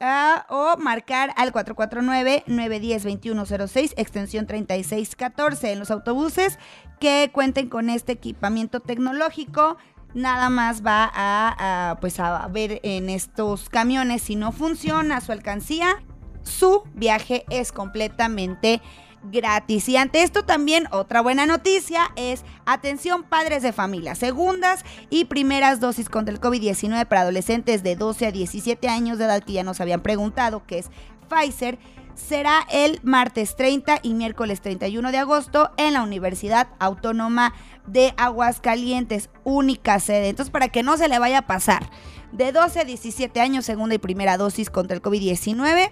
ah, 0.00 0.46
o 0.50 0.76
marcar 0.76 1.32
al 1.36 1.52
449-910-2106, 1.52 3.94
extensión 3.96 4.46
3614 4.46 5.72
en 5.72 5.78
los 5.78 5.90
autobuses 5.90 6.58
que 7.00 7.30
cuenten 7.32 7.70
con 7.70 7.88
este 7.88 8.12
equipamiento 8.12 8.80
tecnológico 8.80 9.78
nada 10.14 10.50
más 10.50 10.84
va 10.84 11.10
a, 11.14 11.98
pues 12.00 12.20
a 12.20 12.46
ver 12.48 12.80
en 12.82 13.08
estos 13.10 13.68
camiones 13.68 14.22
si 14.22 14.36
no 14.36 14.52
funciona 14.52 15.20
su 15.20 15.32
alcancía, 15.32 16.02
su 16.42 16.82
viaje 16.94 17.44
es 17.50 17.72
completamente 17.72 18.80
gratis. 19.24 19.88
Y 19.88 19.96
ante 19.96 20.22
esto 20.22 20.44
también 20.44 20.86
otra 20.90 21.20
buena 21.20 21.46
noticia 21.46 22.10
es 22.16 22.44
atención 22.66 23.24
padres 23.24 23.62
de 23.62 23.72
familia, 23.72 24.14
segundas 24.14 24.84
y 25.10 25.26
primeras 25.26 25.80
dosis 25.80 26.08
contra 26.08 26.32
el 26.32 26.40
COVID-19 26.40 27.06
para 27.06 27.22
adolescentes 27.22 27.82
de 27.82 27.96
12 27.96 28.26
a 28.26 28.32
17 28.32 28.88
años 28.88 29.18
de 29.18 29.24
edad 29.24 29.42
que 29.42 29.54
ya 29.54 29.64
nos 29.64 29.80
habían 29.80 30.02
preguntado, 30.02 30.64
que 30.66 30.78
es 30.78 30.90
Pfizer 31.28 31.78
será 32.14 32.66
el 32.70 32.98
martes 33.04 33.54
30 33.54 34.00
y 34.02 34.14
miércoles 34.14 34.60
31 34.60 35.12
de 35.12 35.18
agosto 35.18 35.70
en 35.76 35.92
la 35.92 36.02
Universidad 36.02 36.68
Autónoma 36.80 37.54
de 37.88 38.14
Aguascalientes, 38.16 39.30
única 39.44 40.00
sede. 40.00 40.28
Entonces, 40.28 40.50
para 40.50 40.68
que 40.68 40.82
no 40.82 40.96
se 40.96 41.08
le 41.08 41.18
vaya 41.18 41.38
a 41.38 41.46
pasar, 41.46 41.90
de 42.32 42.52
12 42.52 42.80
a 42.80 42.84
17 42.84 43.40
años, 43.40 43.64
segunda 43.64 43.94
y 43.94 43.98
primera 43.98 44.36
dosis 44.36 44.70
contra 44.70 44.96
el 44.96 45.02
COVID-19, 45.02 45.90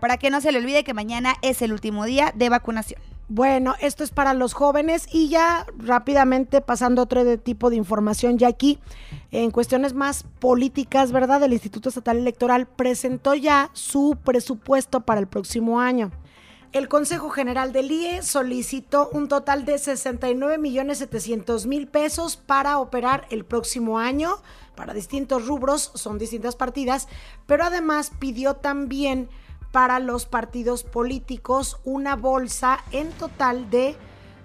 para 0.00 0.16
que 0.16 0.30
no 0.30 0.40
se 0.40 0.52
le 0.52 0.58
olvide 0.58 0.84
que 0.84 0.94
mañana 0.94 1.34
es 1.42 1.62
el 1.62 1.72
último 1.72 2.04
día 2.04 2.32
de 2.34 2.48
vacunación. 2.48 3.00
Bueno, 3.28 3.76
esto 3.80 4.04
es 4.04 4.10
para 4.10 4.34
los 4.34 4.52
jóvenes 4.52 5.08
y 5.10 5.28
ya 5.28 5.64
rápidamente 5.78 6.60
pasando 6.60 7.02
otro 7.02 7.38
tipo 7.38 7.70
de 7.70 7.76
información, 7.76 8.36
ya 8.36 8.48
aquí 8.48 8.78
en 9.30 9.50
cuestiones 9.50 9.94
más 9.94 10.24
políticas, 10.38 11.12
¿verdad? 11.12 11.42
El 11.42 11.54
Instituto 11.54 11.88
Estatal 11.88 12.18
Electoral 12.18 12.66
presentó 12.66 13.34
ya 13.34 13.70
su 13.72 14.18
presupuesto 14.22 15.00
para 15.00 15.20
el 15.20 15.28
próximo 15.28 15.80
año. 15.80 16.10
El 16.72 16.88
Consejo 16.88 17.28
General 17.28 17.70
del 17.70 17.90
IE 17.90 18.22
solicitó 18.22 19.10
un 19.12 19.28
total 19.28 19.66
de 19.66 19.76
69 19.76 20.56
millones 20.56 20.96
700 20.98 21.66
mil 21.66 21.86
pesos 21.86 22.38
para 22.38 22.78
operar 22.78 23.26
el 23.28 23.44
próximo 23.44 23.98
año. 23.98 24.36
Para 24.74 24.94
distintos 24.94 25.46
rubros, 25.46 25.92
son 25.94 26.16
distintas 26.16 26.56
partidas, 26.56 27.08
pero 27.44 27.64
además 27.64 28.10
pidió 28.18 28.54
también 28.54 29.28
para 29.70 29.98
los 29.98 30.24
partidos 30.24 30.82
políticos 30.82 31.78
una 31.84 32.16
bolsa 32.16 32.82
en 32.90 33.10
total 33.10 33.68
de 33.68 33.94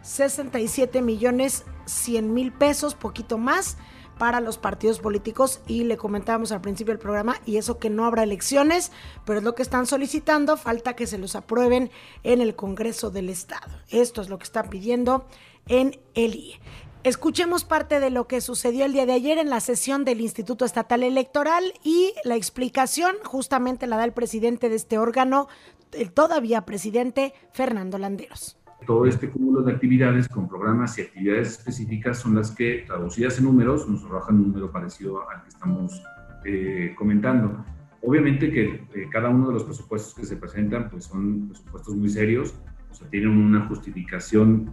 67 0.01 1.01
millones 1.01 1.63
100 1.85 2.33
mil 2.33 2.51
pesos, 2.51 2.93
poquito 2.93 3.37
más 3.37 3.77
para 4.17 4.39
los 4.39 4.57
partidos 4.57 4.99
políticos 4.99 5.61
y 5.67 5.83
le 5.83 5.97
comentábamos 5.97 6.51
al 6.51 6.61
principio 6.61 6.93
del 6.93 6.99
programa 6.99 7.39
y 7.45 7.57
eso 7.57 7.79
que 7.79 7.89
no 7.89 8.05
habrá 8.05 8.23
elecciones, 8.23 8.91
pero 9.25 9.39
es 9.39 9.45
lo 9.45 9.55
que 9.55 9.63
están 9.63 9.85
solicitando, 9.85 10.57
falta 10.57 10.95
que 10.95 11.07
se 11.07 11.17
los 11.17 11.35
aprueben 11.35 11.91
en 12.23 12.41
el 12.41 12.55
Congreso 12.55 13.09
del 13.09 13.29
Estado. 13.29 13.71
Esto 13.89 14.21
es 14.21 14.29
lo 14.29 14.37
que 14.37 14.45
están 14.45 14.69
pidiendo 14.69 15.25
en 15.67 15.99
el 16.15 16.35
IE. 16.35 16.59
Escuchemos 17.03 17.63
parte 17.63 17.99
de 17.99 18.09
lo 18.09 18.27
que 18.27 18.41
sucedió 18.41 18.83
el 18.83 18.91
día 18.91 19.05
de 19.05 19.13
ayer 19.13 19.37
en 19.37 19.49
la 19.49 19.61
sesión 19.61 20.03
del 20.03 20.19
Instituto 20.19 20.65
Estatal 20.65 21.03
Electoral 21.03 21.73
y 21.83 22.13
la 22.23 22.35
explicación 22.35 23.15
justamente 23.23 23.87
la 23.87 23.97
da 23.97 24.03
el 24.03 24.13
presidente 24.13 24.67
de 24.67 24.75
este 24.75 24.97
órgano, 24.97 25.47
el 25.93 26.11
todavía 26.11 26.65
presidente 26.65 27.33
Fernando 27.53 27.97
Landeros. 27.97 28.57
Todo 28.85 29.05
este 29.05 29.29
cúmulo 29.29 29.63
de 29.63 29.73
actividades 29.73 30.29
con 30.29 30.47
programas 30.47 30.97
y 30.97 31.01
actividades 31.01 31.57
específicas 31.57 32.19
son 32.19 32.35
las 32.35 32.51
que, 32.51 32.83
traducidas 32.85 33.37
en 33.39 33.45
números, 33.45 33.87
nos 33.89 34.03
arrojan 34.05 34.35
un 34.35 34.47
número 34.49 34.71
parecido 34.71 35.29
al 35.29 35.43
que 35.43 35.49
estamos 35.49 36.01
eh, 36.45 36.93
comentando. 36.95 37.65
Obviamente 38.01 38.51
que 38.51 38.87
eh, 38.93 39.09
cada 39.11 39.29
uno 39.29 39.47
de 39.47 39.53
los 39.55 39.63
presupuestos 39.63 40.13
que 40.13 40.25
se 40.25 40.37
presentan 40.37 40.89
pues 40.89 41.05
son 41.05 41.49
presupuestos 41.49 41.95
muy 41.95 42.09
serios, 42.09 42.55
sea, 42.97 43.09
tienen 43.09 43.29
una 43.29 43.67
justificación 43.67 44.71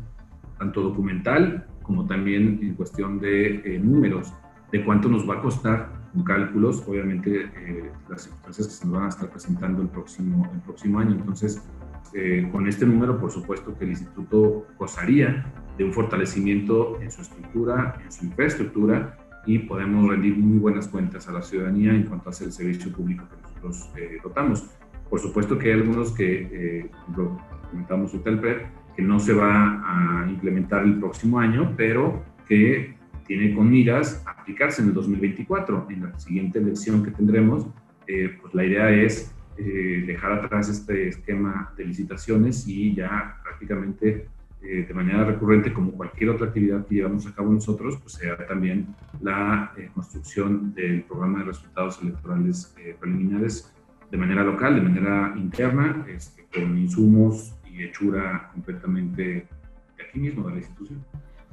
tanto 0.58 0.82
documental 0.82 1.66
como 1.82 2.06
también 2.06 2.58
en 2.62 2.75
cuestión 2.75 3.20
de 3.20 3.56
eh, 3.56 3.78
números, 3.78 4.32
de 4.73 4.84
cuánto 4.84 5.08
nos 5.08 5.28
va 5.28 5.34
a 5.34 5.42
costar 5.42 6.03
cálculos, 6.23 6.85
obviamente 6.87 7.50
eh, 7.56 7.90
las 8.09 8.23
circunstancias 8.23 8.68
que 8.68 8.73
se 8.75 8.85
nos 8.87 8.94
van 8.94 9.04
a 9.04 9.09
estar 9.09 9.28
presentando 9.30 9.83
el 9.83 9.88
próximo, 9.88 10.49
el 10.52 10.61
próximo 10.61 11.00
año. 11.00 11.12
Entonces, 11.12 11.62
eh, 12.12 12.49
con 12.52 12.68
este 12.68 12.87
número, 12.87 13.18
por 13.18 13.30
supuesto 13.30 13.76
que 13.76 13.85
el 13.85 13.90
instituto 13.90 14.66
gozaría 14.78 15.47
de 15.76 15.85
un 15.85 15.92
fortalecimiento 15.92 17.00
en 17.00 17.11
su 17.11 17.23
estructura, 17.23 17.99
en 18.04 18.12
su 18.12 18.26
infraestructura 18.26 19.18
y 19.47 19.59
podemos 19.61 20.09
rendir 20.09 20.37
muy 20.38 20.59
buenas 20.59 20.87
cuentas 20.87 21.28
a 21.28 21.33
la 21.33 21.42
ciudadanía 21.42 21.92
en 21.92 22.04
cuanto 22.04 22.30
a 22.30 22.33
el 22.33 22.52
servicio 22.52 22.92
público 22.92 23.25
que 23.28 23.42
nosotros 23.42 23.90
dotamos. 24.23 24.71
Por 25.11 25.21
supuesto 25.21 25.59
que 25.59 25.73
hay 25.73 25.80
algunos 25.80 26.12
que, 26.12 26.88
por 26.90 27.00
ejemplo, 27.00 27.40
comentamos 27.71 28.14
Utelpred, 28.14 28.59
que 28.97 29.02
no 29.02 29.18
se 29.18 29.33
va 29.33 29.83
a 29.85 30.28
implementar 30.28 30.85
el 30.85 30.99
próximo 30.99 31.40
año, 31.40 31.75
pero 31.76 32.23
que 32.47 32.97
tiene 33.26 33.54
con 33.54 33.71
miras 33.71 34.23
aplicarse 34.26 34.83
en 34.83 34.88
el 34.88 34.95
2024. 34.95 35.87
En 35.90 36.02
la 36.02 36.19
siguiente 36.19 36.59
elección 36.59 37.02
que 37.02 37.11
tendremos, 37.11 37.66
eh, 38.07 38.37
pues 38.40 38.54
la 38.54 38.64
idea 38.64 38.90
es 38.90 39.35
eh, 39.57 40.04
dejar 40.07 40.33
atrás 40.33 40.69
este 40.69 41.09
esquema 41.09 41.73
de 41.76 41.87
licitaciones 41.87 42.66
y 42.66 42.95
ya 42.95 43.38
prácticamente 43.43 44.28
eh, 44.62 44.85
de 44.87 44.95
manera 44.95 45.25
recurrente, 45.25 45.73
como 45.73 45.93
cualquier 45.93 46.31
otra 46.31 46.47
actividad 46.47 46.87
que 46.87 46.97
llevamos 46.97 47.26
a 47.26 47.35
cabo 47.35 47.52
nosotros, 47.52 47.99
pues 47.99 48.14
sea 48.14 48.37
también 48.47 48.87
la 49.21 49.73
construcción 49.95 50.75
del 50.75 51.02
programa 51.02 51.40
de 51.40 51.45
resultados 51.47 52.00
electorales 52.02 52.75
preliminares 52.99 53.75
de 54.11 54.16
manera 54.16 54.43
local, 54.43 54.75
de 54.76 54.81
manera 54.81 55.35
interna, 55.37 56.07
este, 56.09 56.47
con 56.54 56.78
insumos 56.78 57.54
y 57.71 57.83
hechura 57.83 58.50
completamente 58.52 59.23
de 59.23 60.02
aquí 60.09 60.19
mismo, 60.19 60.47
de 60.47 60.52
la 60.52 60.59
institución. 60.59 61.04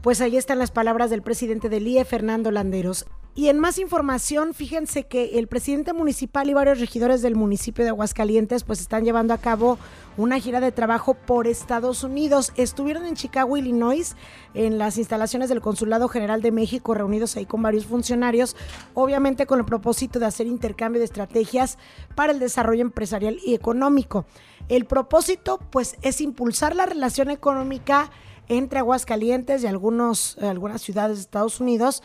Pues 0.01 0.19
ahí 0.19 0.35
están 0.35 0.57
las 0.57 0.71
palabras 0.71 1.11
del 1.11 1.21
presidente 1.21 1.69
del 1.69 1.87
IE, 1.87 2.03
Fernando 2.05 2.49
Landeros. 2.49 3.05
Y 3.35 3.49
en 3.49 3.59
más 3.59 3.77
información, 3.77 4.55
fíjense 4.55 5.03
que 5.03 5.37
el 5.37 5.47
presidente 5.47 5.93
municipal 5.93 6.49
y 6.49 6.55
varios 6.55 6.79
regidores 6.79 7.21
del 7.21 7.35
municipio 7.35 7.83
de 7.83 7.91
Aguascalientes 7.91 8.63
pues 8.63 8.81
están 8.81 9.05
llevando 9.05 9.35
a 9.35 9.37
cabo 9.37 9.77
una 10.17 10.39
gira 10.39 10.59
de 10.59 10.71
trabajo 10.71 11.13
por 11.13 11.45
Estados 11.45 12.03
Unidos. 12.03 12.51
Estuvieron 12.55 13.05
en 13.05 13.15
Chicago, 13.15 13.57
Illinois, 13.57 14.15
en 14.55 14.79
las 14.79 14.97
instalaciones 14.97 15.49
del 15.49 15.61
Consulado 15.61 16.07
General 16.07 16.41
de 16.41 16.51
México, 16.51 16.95
reunidos 16.95 17.37
ahí 17.37 17.45
con 17.45 17.61
varios 17.61 17.85
funcionarios, 17.85 18.55
obviamente 18.95 19.45
con 19.45 19.59
el 19.59 19.65
propósito 19.65 20.17
de 20.17 20.25
hacer 20.25 20.47
intercambio 20.47 20.97
de 20.97 21.05
estrategias 21.05 21.77
para 22.15 22.33
el 22.33 22.39
desarrollo 22.39 22.81
empresarial 22.81 23.37
y 23.45 23.53
económico. 23.53 24.25
El 24.67 24.85
propósito 24.85 25.59
pues 25.69 25.95
es 26.01 26.21
impulsar 26.21 26.75
la 26.75 26.87
relación 26.87 27.29
económica 27.29 28.09
entre 28.51 28.79
Aguascalientes 28.79 29.63
y 29.63 29.67
algunos, 29.67 30.37
algunas 30.39 30.81
ciudades 30.81 31.17
de 31.17 31.21
Estados 31.21 31.61
Unidos 31.61 32.03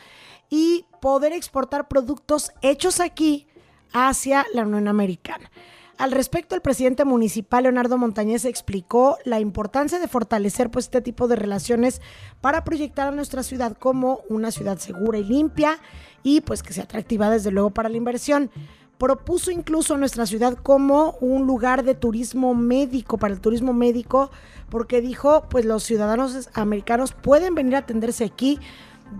y 0.48 0.86
poder 1.00 1.32
exportar 1.32 1.88
productos 1.88 2.52
hechos 2.62 3.00
aquí 3.00 3.48
hacia 3.92 4.46
la 4.54 4.62
Unión 4.62 4.86
Americana. 4.86 5.50
Al 5.98 6.12
respecto, 6.12 6.54
el 6.54 6.60
presidente 6.60 7.04
municipal 7.04 7.64
Leonardo 7.64 7.98
Montañez 7.98 8.44
explicó 8.44 9.16
la 9.24 9.40
importancia 9.40 9.98
de 9.98 10.06
fortalecer 10.06 10.70
pues, 10.70 10.84
este 10.84 11.00
tipo 11.00 11.26
de 11.26 11.34
relaciones 11.34 12.00
para 12.40 12.62
proyectar 12.62 13.08
a 13.08 13.12
nuestra 13.12 13.42
ciudad 13.42 13.76
como 13.76 14.20
una 14.28 14.52
ciudad 14.52 14.78
segura 14.78 15.18
y 15.18 15.24
limpia 15.24 15.78
y 16.22 16.42
pues 16.42 16.62
que 16.62 16.74
sea 16.74 16.84
atractiva 16.84 17.28
desde 17.28 17.50
luego 17.50 17.70
para 17.70 17.88
la 17.88 17.96
inversión 17.96 18.50
propuso 18.98 19.50
incluso 19.50 19.96
nuestra 19.96 20.26
ciudad 20.26 20.56
como 20.56 21.16
un 21.20 21.46
lugar 21.46 21.84
de 21.84 21.94
turismo 21.94 22.54
médico, 22.54 23.18
para 23.18 23.34
el 23.34 23.40
turismo 23.40 23.72
médico, 23.72 24.30
porque 24.70 25.00
dijo, 25.00 25.44
pues 25.50 25.64
los 25.64 25.82
ciudadanos 25.82 26.48
americanos 26.54 27.12
pueden 27.12 27.54
venir 27.54 27.76
a 27.76 27.80
atenderse 27.80 28.24
aquí 28.24 28.58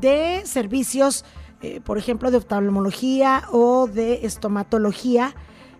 de 0.00 0.42
servicios, 0.44 1.24
eh, 1.62 1.80
por 1.80 1.98
ejemplo, 1.98 2.30
de 2.30 2.38
oftalmología 2.38 3.44
o 3.52 3.86
de 3.86 4.26
estomatología, 4.26 5.34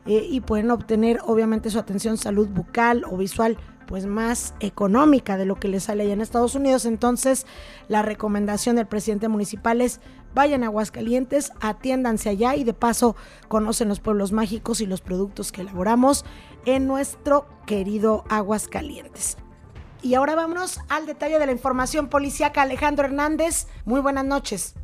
eh, 0.07 0.25
y 0.31 0.41
pueden 0.41 0.71
obtener 0.71 1.19
obviamente 1.25 1.71
su 1.71 1.79
atención 1.79 2.17
salud 2.17 2.49
bucal 2.49 3.05
o 3.11 3.17
visual 3.17 3.59
pues 3.87 4.07
más 4.07 4.55
económica 4.61 5.37
de 5.37 5.47
lo 5.47 5.57
que 5.57 5.69
les 5.69 5.85
sale 5.85 6.03
allá 6.03 6.13
en 6.13 6.21
Estados 6.21 6.55
Unidos. 6.55 6.87
Entonces, 6.87 7.47
la 7.89 8.03
recomendación 8.03 8.77
del 8.77 8.87
presidente 8.87 9.29
municipal 9.29 9.81
es 9.81 10.01
vayan 10.37 10.65
a 10.65 10.67
Aguascalientes, 10.67 11.51
atiéndanse 11.61 12.29
allá 12.29 12.55
y 12.57 12.63
de 12.63 12.75
paso 12.75 13.17
conocen 13.49 13.89
los 13.89 14.01
pueblos 14.01 14.33
mágicos 14.33 14.83
y 14.83 14.87
los 14.87 15.01
productos 15.01 15.51
que 15.51 15.63
elaboramos 15.63 16.27
en 16.67 16.87
nuestro 16.87 17.47
querido 17.65 18.23
Aguascalientes. 18.29 19.39
Y 20.03 20.15
ahora 20.15 20.35
vámonos 20.35 20.79
al 20.91 21.07
detalle 21.07 21.39
de 21.39 21.47
la 21.47 21.53
información 21.53 22.09
policíaca. 22.09 22.63
Alejandro 22.63 23.07
Hernández, 23.07 23.67
muy 23.87 24.01
buenas 24.03 24.27
noches. 24.27 24.75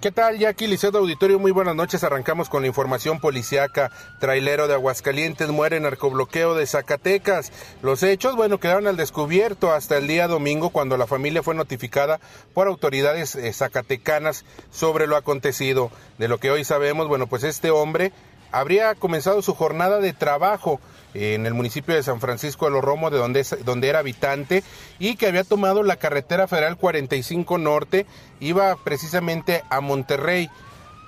¿Qué 0.00 0.12
tal, 0.12 0.38
Jackie 0.38 0.68
Liceo 0.68 0.96
Auditorio? 0.96 1.40
Muy 1.40 1.50
buenas 1.50 1.74
noches. 1.74 2.04
Arrancamos 2.04 2.48
con 2.48 2.62
la 2.62 2.68
información 2.68 3.18
policiaca. 3.18 3.90
Trailero 4.20 4.68
de 4.68 4.74
Aguascalientes 4.74 5.48
muere 5.48 5.78
en 5.78 5.82
narcobloqueo 5.82 6.54
de 6.54 6.68
Zacatecas. 6.68 7.50
Los 7.82 8.04
hechos, 8.04 8.36
bueno, 8.36 8.60
quedaron 8.60 8.86
al 8.86 8.96
descubierto 8.96 9.72
hasta 9.72 9.96
el 9.96 10.06
día 10.06 10.28
domingo 10.28 10.70
cuando 10.70 10.96
la 10.96 11.08
familia 11.08 11.42
fue 11.42 11.56
notificada 11.56 12.20
por 12.54 12.68
autoridades 12.68 13.34
eh, 13.34 13.52
zacatecanas 13.52 14.44
sobre 14.70 15.08
lo 15.08 15.16
acontecido. 15.16 15.90
De 16.16 16.28
lo 16.28 16.38
que 16.38 16.52
hoy 16.52 16.62
sabemos, 16.62 17.08
bueno, 17.08 17.26
pues 17.26 17.42
este 17.42 17.72
hombre 17.72 18.12
habría 18.52 18.94
comenzado 18.94 19.42
su 19.42 19.54
jornada 19.54 19.98
de 19.98 20.12
trabajo 20.12 20.80
en 21.14 21.46
el 21.46 21.54
municipio 21.54 21.94
de 21.94 22.02
San 22.02 22.20
Francisco 22.20 22.66
de 22.66 22.72
los 22.72 22.84
Romos, 22.84 23.10
de 23.10 23.18
donde, 23.18 23.44
donde 23.64 23.88
era 23.88 24.00
habitante, 24.00 24.62
y 24.98 25.16
que 25.16 25.26
había 25.26 25.44
tomado 25.44 25.82
la 25.82 25.96
carretera 25.96 26.48
federal 26.48 26.76
45 26.76 27.58
Norte, 27.58 28.06
iba 28.40 28.76
precisamente 28.84 29.62
a 29.70 29.80
Monterrey. 29.80 30.50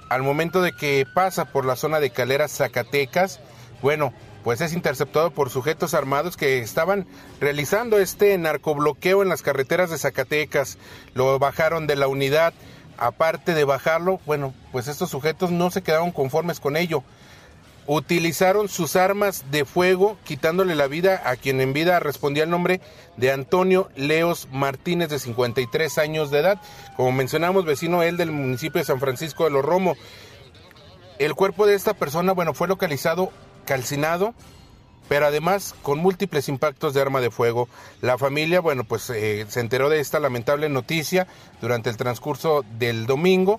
Al 0.08 0.22
momento 0.22 0.62
de 0.62 0.72
que 0.72 1.06
pasa 1.14 1.44
por 1.46 1.64
la 1.64 1.76
zona 1.76 2.00
de 2.00 2.10
Caleras, 2.10 2.56
Zacatecas, 2.56 3.40
bueno, 3.80 4.12
pues 4.42 4.60
es 4.60 4.72
interceptado 4.72 5.30
por 5.30 5.50
sujetos 5.50 5.94
armados 5.94 6.36
que 6.36 6.58
estaban 6.58 7.06
realizando 7.40 7.98
este 7.98 8.36
narcobloqueo 8.38 9.22
en 9.22 9.28
las 9.28 9.42
carreteras 9.42 9.90
de 9.90 9.98
Zacatecas. 9.98 10.78
Lo 11.14 11.38
bajaron 11.38 11.86
de 11.86 11.96
la 11.96 12.08
unidad. 12.08 12.54
Aparte 12.96 13.54
de 13.54 13.64
bajarlo, 13.64 14.20
bueno, 14.26 14.52
pues 14.72 14.86
estos 14.86 15.08
sujetos 15.08 15.50
no 15.50 15.70
se 15.70 15.80
quedaron 15.80 16.12
conformes 16.12 16.60
con 16.60 16.76
ello 16.76 17.02
utilizaron 17.92 18.68
sus 18.68 18.94
armas 18.94 19.46
de 19.50 19.64
fuego, 19.64 20.16
quitándole 20.22 20.76
la 20.76 20.86
vida 20.86 21.22
a 21.24 21.34
quien 21.34 21.60
en 21.60 21.72
vida 21.72 21.98
respondía 21.98 22.44
el 22.44 22.50
nombre 22.50 22.80
de 23.16 23.32
Antonio 23.32 23.88
Leos 23.96 24.46
Martínez, 24.52 25.08
de 25.08 25.18
53 25.18 25.98
años 25.98 26.30
de 26.30 26.38
edad. 26.38 26.62
Como 26.96 27.10
mencionamos, 27.10 27.64
vecino 27.64 28.04
él 28.04 28.16
del 28.16 28.30
municipio 28.30 28.80
de 28.80 28.84
San 28.84 29.00
Francisco 29.00 29.42
de 29.42 29.50
los 29.50 29.64
Romo. 29.64 29.96
El 31.18 31.34
cuerpo 31.34 31.66
de 31.66 31.74
esta 31.74 31.94
persona, 31.94 32.32
bueno, 32.32 32.54
fue 32.54 32.68
localizado 32.68 33.32
calcinado, 33.64 34.34
pero 35.08 35.26
además 35.26 35.74
con 35.82 35.98
múltiples 35.98 36.48
impactos 36.48 36.94
de 36.94 37.00
arma 37.00 37.20
de 37.20 37.32
fuego. 37.32 37.68
La 38.02 38.18
familia, 38.18 38.60
bueno, 38.60 38.84
pues 38.84 39.10
eh, 39.10 39.46
se 39.48 39.58
enteró 39.58 39.88
de 39.88 39.98
esta 39.98 40.20
lamentable 40.20 40.68
noticia 40.68 41.26
durante 41.60 41.90
el 41.90 41.96
transcurso 41.96 42.64
del 42.78 43.06
domingo 43.06 43.58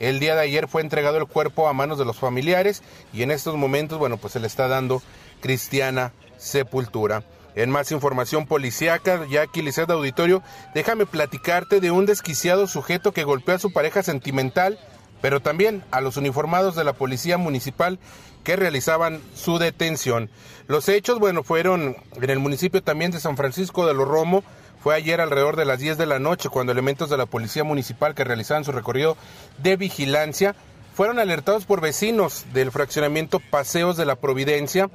el 0.00 0.18
día 0.18 0.34
de 0.34 0.40
ayer 0.40 0.66
fue 0.66 0.80
entregado 0.80 1.18
el 1.18 1.26
cuerpo 1.26 1.68
a 1.68 1.72
manos 1.72 1.98
de 1.98 2.04
los 2.04 2.18
familiares 2.18 2.82
y 3.12 3.22
en 3.22 3.30
estos 3.30 3.54
momentos, 3.56 3.98
bueno, 3.98 4.16
pues 4.16 4.32
se 4.32 4.40
le 4.40 4.46
está 4.46 4.66
dando 4.66 5.02
cristiana 5.40 6.12
sepultura. 6.38 7.22
En 7.54 7.70
más 7.70 7.92
información 7.92 8.46
policíaca, 8.46 9.26
ya 9.28 9.42
aquí 9.42 9.62
de 9.62 9.92
Auditorio, 9.92 10.42
déjame 10.74 11.04
platicarte 11.04 11.80
de 11.80 11.90
un 11.90 12.06
desquiciado 12.06 12.66
sujeto 12.66 13.12
que 13.12 13.24
golpeó 13.24 13.54
a 13.56 13.58
su 13.58 13.72
pareja 13.72 14.02
sentimental, 14.02 14.78
pero 15.20 15.40
también 15.40 15.84
a 15.90 16.00
los 16.00 16.16
uniformados 16.16 16.76
de 16.76 16.84
la 16.84 16.94
policía 16.94 17.36
municipal 17.36 17.98
que 18.44 18.56
realizaban 18.56 19.20
su 19.34 19.58
detención. 19.58 20.30
Los 20.66 20.88
hechos, 20.88 21.18
bueno, 21.18 21.42
fueron 21.42 21.96
en 22.14 22.30
el 22.30 22.38
municipio 22.38 22.82
también 22.82 23.10
de 23.10 23.20
San 23.20 23.36
Francisco 23.36 23.86
de 23.86 23.92
los 23.92 24.08
Romo, 24.08 24.44
fue 24.82 24.94
ayer 24.94 25.20
alrededor 25.20 25.56
de 25.56 25.64
las 25.64 25.78
10 25.78 25.98
de 25.98 26.06
la 26.06 26.18
noche 26.18 26.48
cuando 26.48 26.72
elementos 26.72 27.10
de 27.10 27.16
la 27.16 27.26
Policía 27.26 27.64
Municipal 27.64 28.14
que 28.14 28.24
realizaban 28.24 28.64
su 28.64 28.72
recorrido 28.72 29.16
de 29.58 29.76
vigilancia 29.76 30.54
fueron 30.94 31.18
alertados 31.18 31.66
por 31.66 31.80
vecinos 31.80 32.46
del 32.52 32.72
fraccionamiento 32.72 33.40
Paseos 33.40 33.96
de 33.96 34.06
la 34.06 34.16
Providencia 34.16 34.90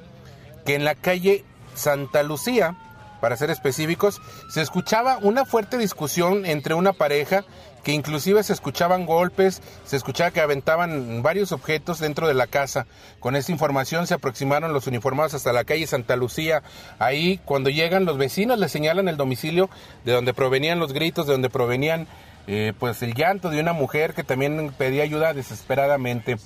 que 0.64 0.74
en 0.74 0.84
la 0.84 0.94
calle 0.94 1.44
Santa 1.74 2.22
Lucía, 2.22 2.76
para 3.20 3.36
ser 3.36 3.50
específicos, 3.50 4.20
se 4.50 4.60
escuchaba 4.60 5.18
una 5.22 5.44
fuerte 5.44 5.78
discusión 5.78 6.44
entre 6.44 6.74
una 6.74 6.92
pareja 6.92 7.44
que 7.86 7.92
inclusive 7.92 8.42
se 8.42 8.52
escuchaban 8.52 9.06
golpes, 9.06 9.62
se 9.84 9.96
escuchaba 9.96 10.32
que 10.32 10.40
aventaban 10.40 11.22
varios 11.22 11.52
objetos 11.52 12.00
dentro 12.00 12.26
de 12.26 12.34
la 12.34 12.48
casa. 12.48 12.88
Con 13.20 13.36
esta 13.36 13.52
información 13.52 14.08
se 14.08 14.14
aproximaron 14.14 14.72
los 14.72 14.88
uniformados 14.88 15.34
hasta 15.34 15.52
la 15.52 15.62
calle 15.62 15.86
Santa 15.86 16.16
Lucía. 16.16 16.64
Ahí 16.98 17.38
cuando 17.44 17.70
llegan 17.70 18.04
los 18.04 18.18
vecinos 18.18 18.58
les 18.58 18.72
señalan 18.72 19.06
el 19.06 19.16
domicilio 19.16 19.70
de 20.04 20.10
donde 20.10 20.34
provenían 20.34 20.80
los 20.80 20.92
gritos, 20.92 21.28
de 21.28 21.34
donde 21.34 21.48
provenían 21.48 22.08
eh, 22.48 22.72
pues 22.76 23.00
el 23.02 23.14
llanto 23.14 23.50
de 23.50 23.60
una 23.60 23.72
mujer 23.72 24.14
que 24.14 24.24
también 24.24 24.74
pedía 24.76 25.04
ayuda 25.04 25.32
desesperadamente. 25.32 26.38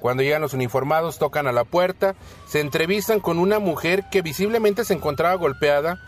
Cuando 0.00 0.22
llegan 0.22 0.42
los 0.42 0.52
uniformados, 0.52 1.18
tocan 1.18 1.46
a 1.46 1.52
la 1.52 1.64
puerta, 1.64 2.14
se 2.46 2.60
entrevistan 2.60 3.20
con 3.20 3.38
una 3.38 3.58
mujer 3.58 4.04
que 4.10 4.20
visiblemente 4.20 4.84
se 4.84 4.92
encontraba 4.92 5.34
golpeada, 5.36 5.98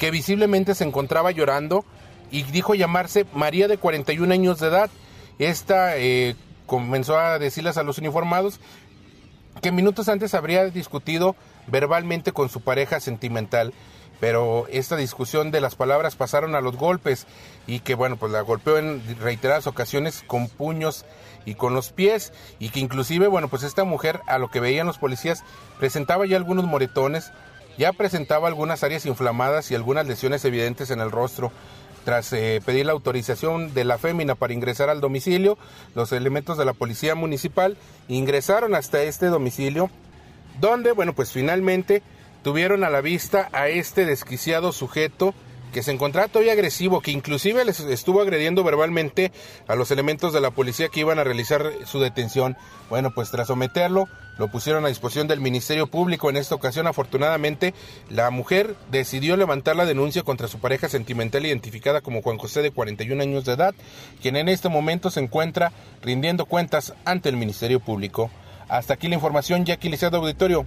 que 0.00 0.10
visiblemente 0.10 0.74
se 0.74 0.82
encontraba 0.82 1.30
llorando 1.30 1.84
y 2.32 2.42
dijo 2.42 2.74
llamarse 2.74 3.24
María 3.32 3.68
de 3.68 3.78
41 3.78 4.32
años 4.32 4.58
de 4.58 4.66
edad. 4.66 4.90
Esta 5.38 5.96
eh, 5.96 6.34
comenzó 6.66 7.16
a 7.16 7.38
decirles 7.38 7.76
a 7.76 7.84
los 7.84 7.98
uniformados 7.98 8.58
que 9.60 9.70
minutos 9.70 10.08
antes 10.08 10.34
habría 10.34 10.64
discutido 10.64 11.36
verbalmente 11.68 12.32
con 12.32 12.48
su 12.48 12.60
pareja 12.60 12.98
sentimental 12.98 13.72
pero 14.22 14.68
esta 14.70 14.94
discusión 14.94 15.50
de 15.50 15.60
las 15.60 15.74
palabras 15.74 16.14
pasaron 16.14 16.54
a 16.54 16.60
los 16.60 16.76
golpes 16.76 17.26
y 17.66 17.80
que 17.80 17.96
bueno, 17.96 18.16
pues 18.16 18.30
la 18.30 18.40
golpeó 18.42 18.78
en 18.78 19.02
reiteradas 19.18 19.66
ocasiones 19.66 20.22
con 20.24 20.46
puños 20.48 21.04
y 21.44 21.56
con 21.56 21.74
los 21.74 21.90
pies 21.90 22.32
y 22.60 22.68
que 22.68 22.78
inclusive, 22.78 23.26
bueno, 23.26 23.48
pues 23.48 23.64
esta 23.64 23.82
mujer 23.82 24.20
a 24.28 24.38
lo 24.38 24.48
que 24.48 24.60
veían 24.60 24.86
los 24.86 24.98
policías 24.98 25.42
presentaba 25.80 26.24
ya 26.24 26.36
algunos 26.36 26.66
moretones, 26.66 27.32
ya 27.76 27.92
presentaba 27.92 28.46
algunas 28.46 28.84
áreas 28.84 29.06
inflamadas 29.06 29.72
y 29.72 29.74
algunas 29.74 30.06
lesiones 30.06 30.44
evidentes 30.44 30.92
en 30.92 31.00
el 31.00 31.10
rostro. 31.10 31.50
Tras 32.04 32.32
eh, 32.32 32.60
pedir 32.64 32.86
la 32.86 32.92
autorización 32.92 33.74
de 33.74 33.84
la 33.84 33.98
fémina 33.98 34.34
para 34.34 34.52
ingresar 34.52 34.90
al 34.90 35.00
domicilio, 35.00 35.56
los 35.94 36.12
elementos 36.12 36.58
de 36.58 36.64
la 36.64 36.72
policía 36.72 37.14
municipal 37.14 37.76
ingresaron 38.08 38.74
hasta 38.74 39.02
este 39.02 39.26
domicilio, 39.26 39.90
donde, 40.60 40.92
bueno, 40.92 41.14
pues 41.14 41.32
finalmente 41.32 42.02
tuvieron 42.42 42.82
a 42.82 42.90
la 42.90 43.00
vista 43.00 43.48
a 43.52 43.68
este 43.68 44.04
desquiciado 44.04 44.72
sujeto 44.72 45.34
que 45.72 45.82
se 45.82 45.90
encontraba 45.90 46.28
todavía 46.28 46.52
agresivo, 46.52 47.00
que 47.00 47.10
inclusive 47.10 47.64
les 47.64 47.80
estuvo 47.80 48.20
agrediendo 48.20 48.62
verbalmente 48.62 49.32
a 49.66 49.74
los 49.74 49.90
elementos 49.90 50.32
de 50.32 50.40
la 50.40 50.50
policía 50.50 50.88
que 50.88 51.00
iban 51.00 51.18
a 51.18 51.24
realizar 51.24 51.72
su 51.84 51.98
detención. 51.98 52.56
Bueno, 52.90 53.10
pues 53.14 53.30
tras 53.30 53.48
someterlo, 53.48 54.06
lo 54.38 54.48
pusieron 54.48 54.84
a 54.84 54.88
disposición 54.88 55.28
del 55.28 55.40
Ministerio 55.40 55.86
Público. 55.86 56.30
En 56.30 56.36
esta 56.36 56.54
ocasión, 56.54 56.86
afortunadamente, 56.86 57.74
la 58.10 58.30
mujer 58.30 58.76
decidió 58.90 59.36
levantar 59.36 59.76
la 59.76 59.86
denuncia 59.86 60.22
contra 60.22 60.48
su 60.48 60.58
pareja 60.58 60.88
sentimental 60.88 61.44
identificada 61.44 62.00
como 62.00 62.22
Juan 62.22 62.38
José 62.38 62.62
de 62.62 62.70
41 62.70 63.22
años 63.22 63.44
de 63.44 63.54
edad, 63.54 63.74
quien 64.20 64.36
en 64.36 64.48
este 64.48 64.68
momento 64.68 65.10
se 65.10 65.20
encuentra 65.20 65.72
rindiendo 66.02 66.46
cuentas 66.46 66.94
ante 67.04 67.28
el 67.28 67.36
Ministerio 67.36 67.80
Público. 67.80 68.30
Hasta 68.68 68.94
aquí 68.94 69.08
la 69.08 69.16
información, 69.16 69.64
Jackie 69.64 69.88
Liceo 69.88 70.10
Auditorio. 70.14 70.64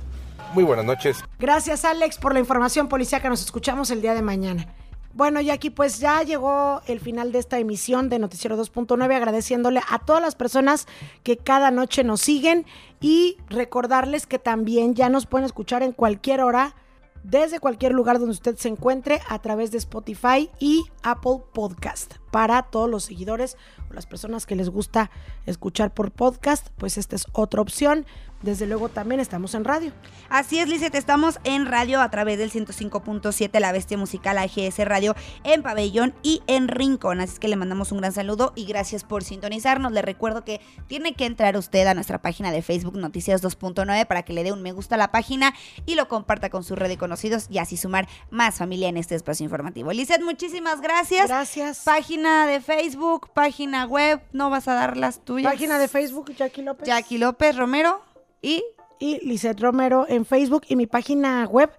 Muy 0.54 0.64
buenas 0.64 0.86
noches. 0.86 1.24
Gracias, 1.40 1.86
Alex, 1.86 2.18
por 2.18 2.34
la 2.34 2.40
información 2.40 2.88
que 2.88 3.30
Nos 3.30 3.42
escuchamos 3.42 3.92
el 3.92 4.02
día 4.02 4.14
de 4.14 4.22
mañana. 4.22 4.68
Bueno, 5.16 5.40
y 5.40 5.50
aquí 5.50 5.70
pues 5.70 6.00
ya 6.00 6.24
llegó 6.24 6.82
el 6.88 7.00
final 7.00 7.32
de 7.32 7.40
esta 7.40 7.58
emisión 7.58 8.10
de 8.10 8.20
Noticiero 8.20 8.62
2.9, 8.62 9.16
agradeciéndole 9.16 9.80
a 9.90 10.00
todas 10.00 10.22
las 10.22 10.36
personas 10.36 10.88
que 11.24 11.38
cada 11.38 11.72
noche 11.72 12.04
nos 12.04 12.20
siguen 12.20 12.66
y 13.00 13.38
recordarles 13.48 14.28
que 14.28 14.40
también 14.40 14.94
ya 14.94 15.08
nos 15.08 15.26
pueden 15.26 15.46
escuchar 15.46 15.84
en 15.84 15.94
cualquier 15.94 16.42
hora, 16.42 16.76
desde 17.24 17.62
cualquier 17.62 17.94
lugar 17.94 18.20
donde 18.20 18.34
usted 18.34 18.58
se 18.58 18.68
encuentre, 18.68 19.22
a 19.30 19.40
través 19.40 19.72
de 19.72 19.78
Spotify 19.78 20.52
y 20.60 20.84
Apple 21.02 21.44
Podcast. 21.54 22.16
Para 22.30 22.64
todos 22.64 22.90
los 22.90 23.06
seguidores 23.06 23.56
o 23.90 23.94
las 23.94 24.08
personas 24.08 24.46
que 24.46 24.58
les 24.58 24.68
gusta 24.68 25.12
escuchar 25.46 25.94
por 25.94 26.12
podcast, 26.12 26.68
pues 26.76 26.98
esta 26.98 27.16
es 27.16 27.26
otra 27.32 27.62
opción 27.62 28.06
desde 28.46 28.68
luego 28.68 28.90
también 28.90 29.20
estamos 29.20 29.54
en 29.56 29.66
radio. 29.66 29.92
Así 30.30 30.60
es, 30.60 30.70
Lizeth, 30.70 30.96
estamos 30.96 31.40
en 31.44 31.66
radio 31.66 32.00
a 32.00 32.10
través 32.10 32.38
del 32.38 32.52
105.7 32.52 33.60
La 33.60 33.72
Bestia 33.72 33.98
Musical 33.98 34.38
AGS 34.38 34.78
Radio 34.86 35.16
en 35.44 35.64
Pabellón 35.64 36.14
y 36.24 36.42
en 36.48 36.68
Rincón. 36.68 37.20
Así 37.20 37.34
es 37.34 37.40
que 37.40 37.48
le 37.48 37.56
mandamos 37.56 37.92
un 37.92 37.98
gran 37.98 38.14
saludo 38.14 38.54
y 38.56 38.66
gracias 38.66 39.04
por 39.04 39.24
sintonizarnos. 39.24 39.92
Le 39.92 40.02
recuerdo 40.02 40.46
que 40.46 40.62
tiene 40.88 41.14
que 41.14 41.26
entrar 41.26 41.58
usted 41.58 41.88
a 41.88 41.94
nuestra 41.94 42.22
página 42.22 42.52
de 42.52 42.62
Facebook 42.62 42.98
Noticias 42.98 43.44
2.9 43.44 44.06
para 44.06 44.24
que 44.24 44.34
le 44.34 44.44
dé 44.44 44.52
un 44.52 44.62
me 44.62 44.72
gusta 44.72 44.96
a 44.96 44.98
la 44.98 45.12
página 45.12 45.54
y 45.86 45.96
lo 45.96 46.08
comparta 46.08 46.50
con 46.50 46.64
su 46.64 46.76
red 46.76 46.88
de 46.88 46.98
conocidos 46.98 47.48
y 47.50 47.58
así 47.58 47.78
sumar 47.78 48.08
más 48.30 48.56
familia 48.56 48.88
en 48.88 48.98
este 48.98 49.16
espacio 49.16 49.44
informativo. 49.44 49.92
Lizeth, 49.92 50.22
muchísimas 50.22 50.82
gracias. 50.82 51.28
Gracias. 51.28 51.82
Página 51.84 52.46
de 52.46 52.62
Facebook, 52.62 53.30
página 53.34 53.86
web, 53.86 54.22
no 54.32 54.50
vas 54.50 54.68
a 54.68 54.76
dar 54.76 54.98
las 54.98 55.26
tuyas. 55.26 55.52
Página 55.52 55.80
de 55.80 55.88
Facebook, 55.88 56.34
Jackie 56.36 56.62
López. 56.62 56.88
Jackie 56.88 57.18
López 57.18 57.56
Romero. 57.56 58.15
Y, 58.46 58.64
y 59.00 59.26
Lizeth 59.26 59.60
Romero 59.60 60.06
en 60.08 60.24
Facebook 60.24 60.62
y 60.70 60.76
mi 60.76 60.86
página 60.86 61.48
web 61.48 61.72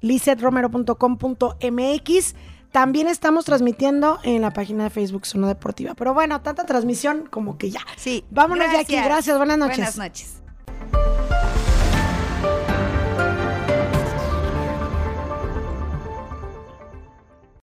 lizetromero.com.mx. 0.00 2.34
También 2.70 3.08
estamos 3.08 3.44
transmitiendo 3.44 4.20
en 4.22 4.42
la 4.42 4.52
página 4.52 4.84
de 4.84 4.90
Facebook 4.90 5.26
Zona 5.26 5.48
Deportiva. 5.48 5.94
Pero 5.94 6.14
bueno, 6.14 6.40
tanta 6.40 6.64
transmisión 6.66 7.26
como 7.28 7.58
que 7.58 7.70
ya. 7.70 7.80
Sí. 7.96 8.24
Vámonos, 8.30 8.68
Jackie. 8.72 8.94
Gracias. 8.96 9.36
Buenas 9.36 9.58
noches. 9.58 9.76
Buenas 9.76 9.98
noches. 9.98 10.43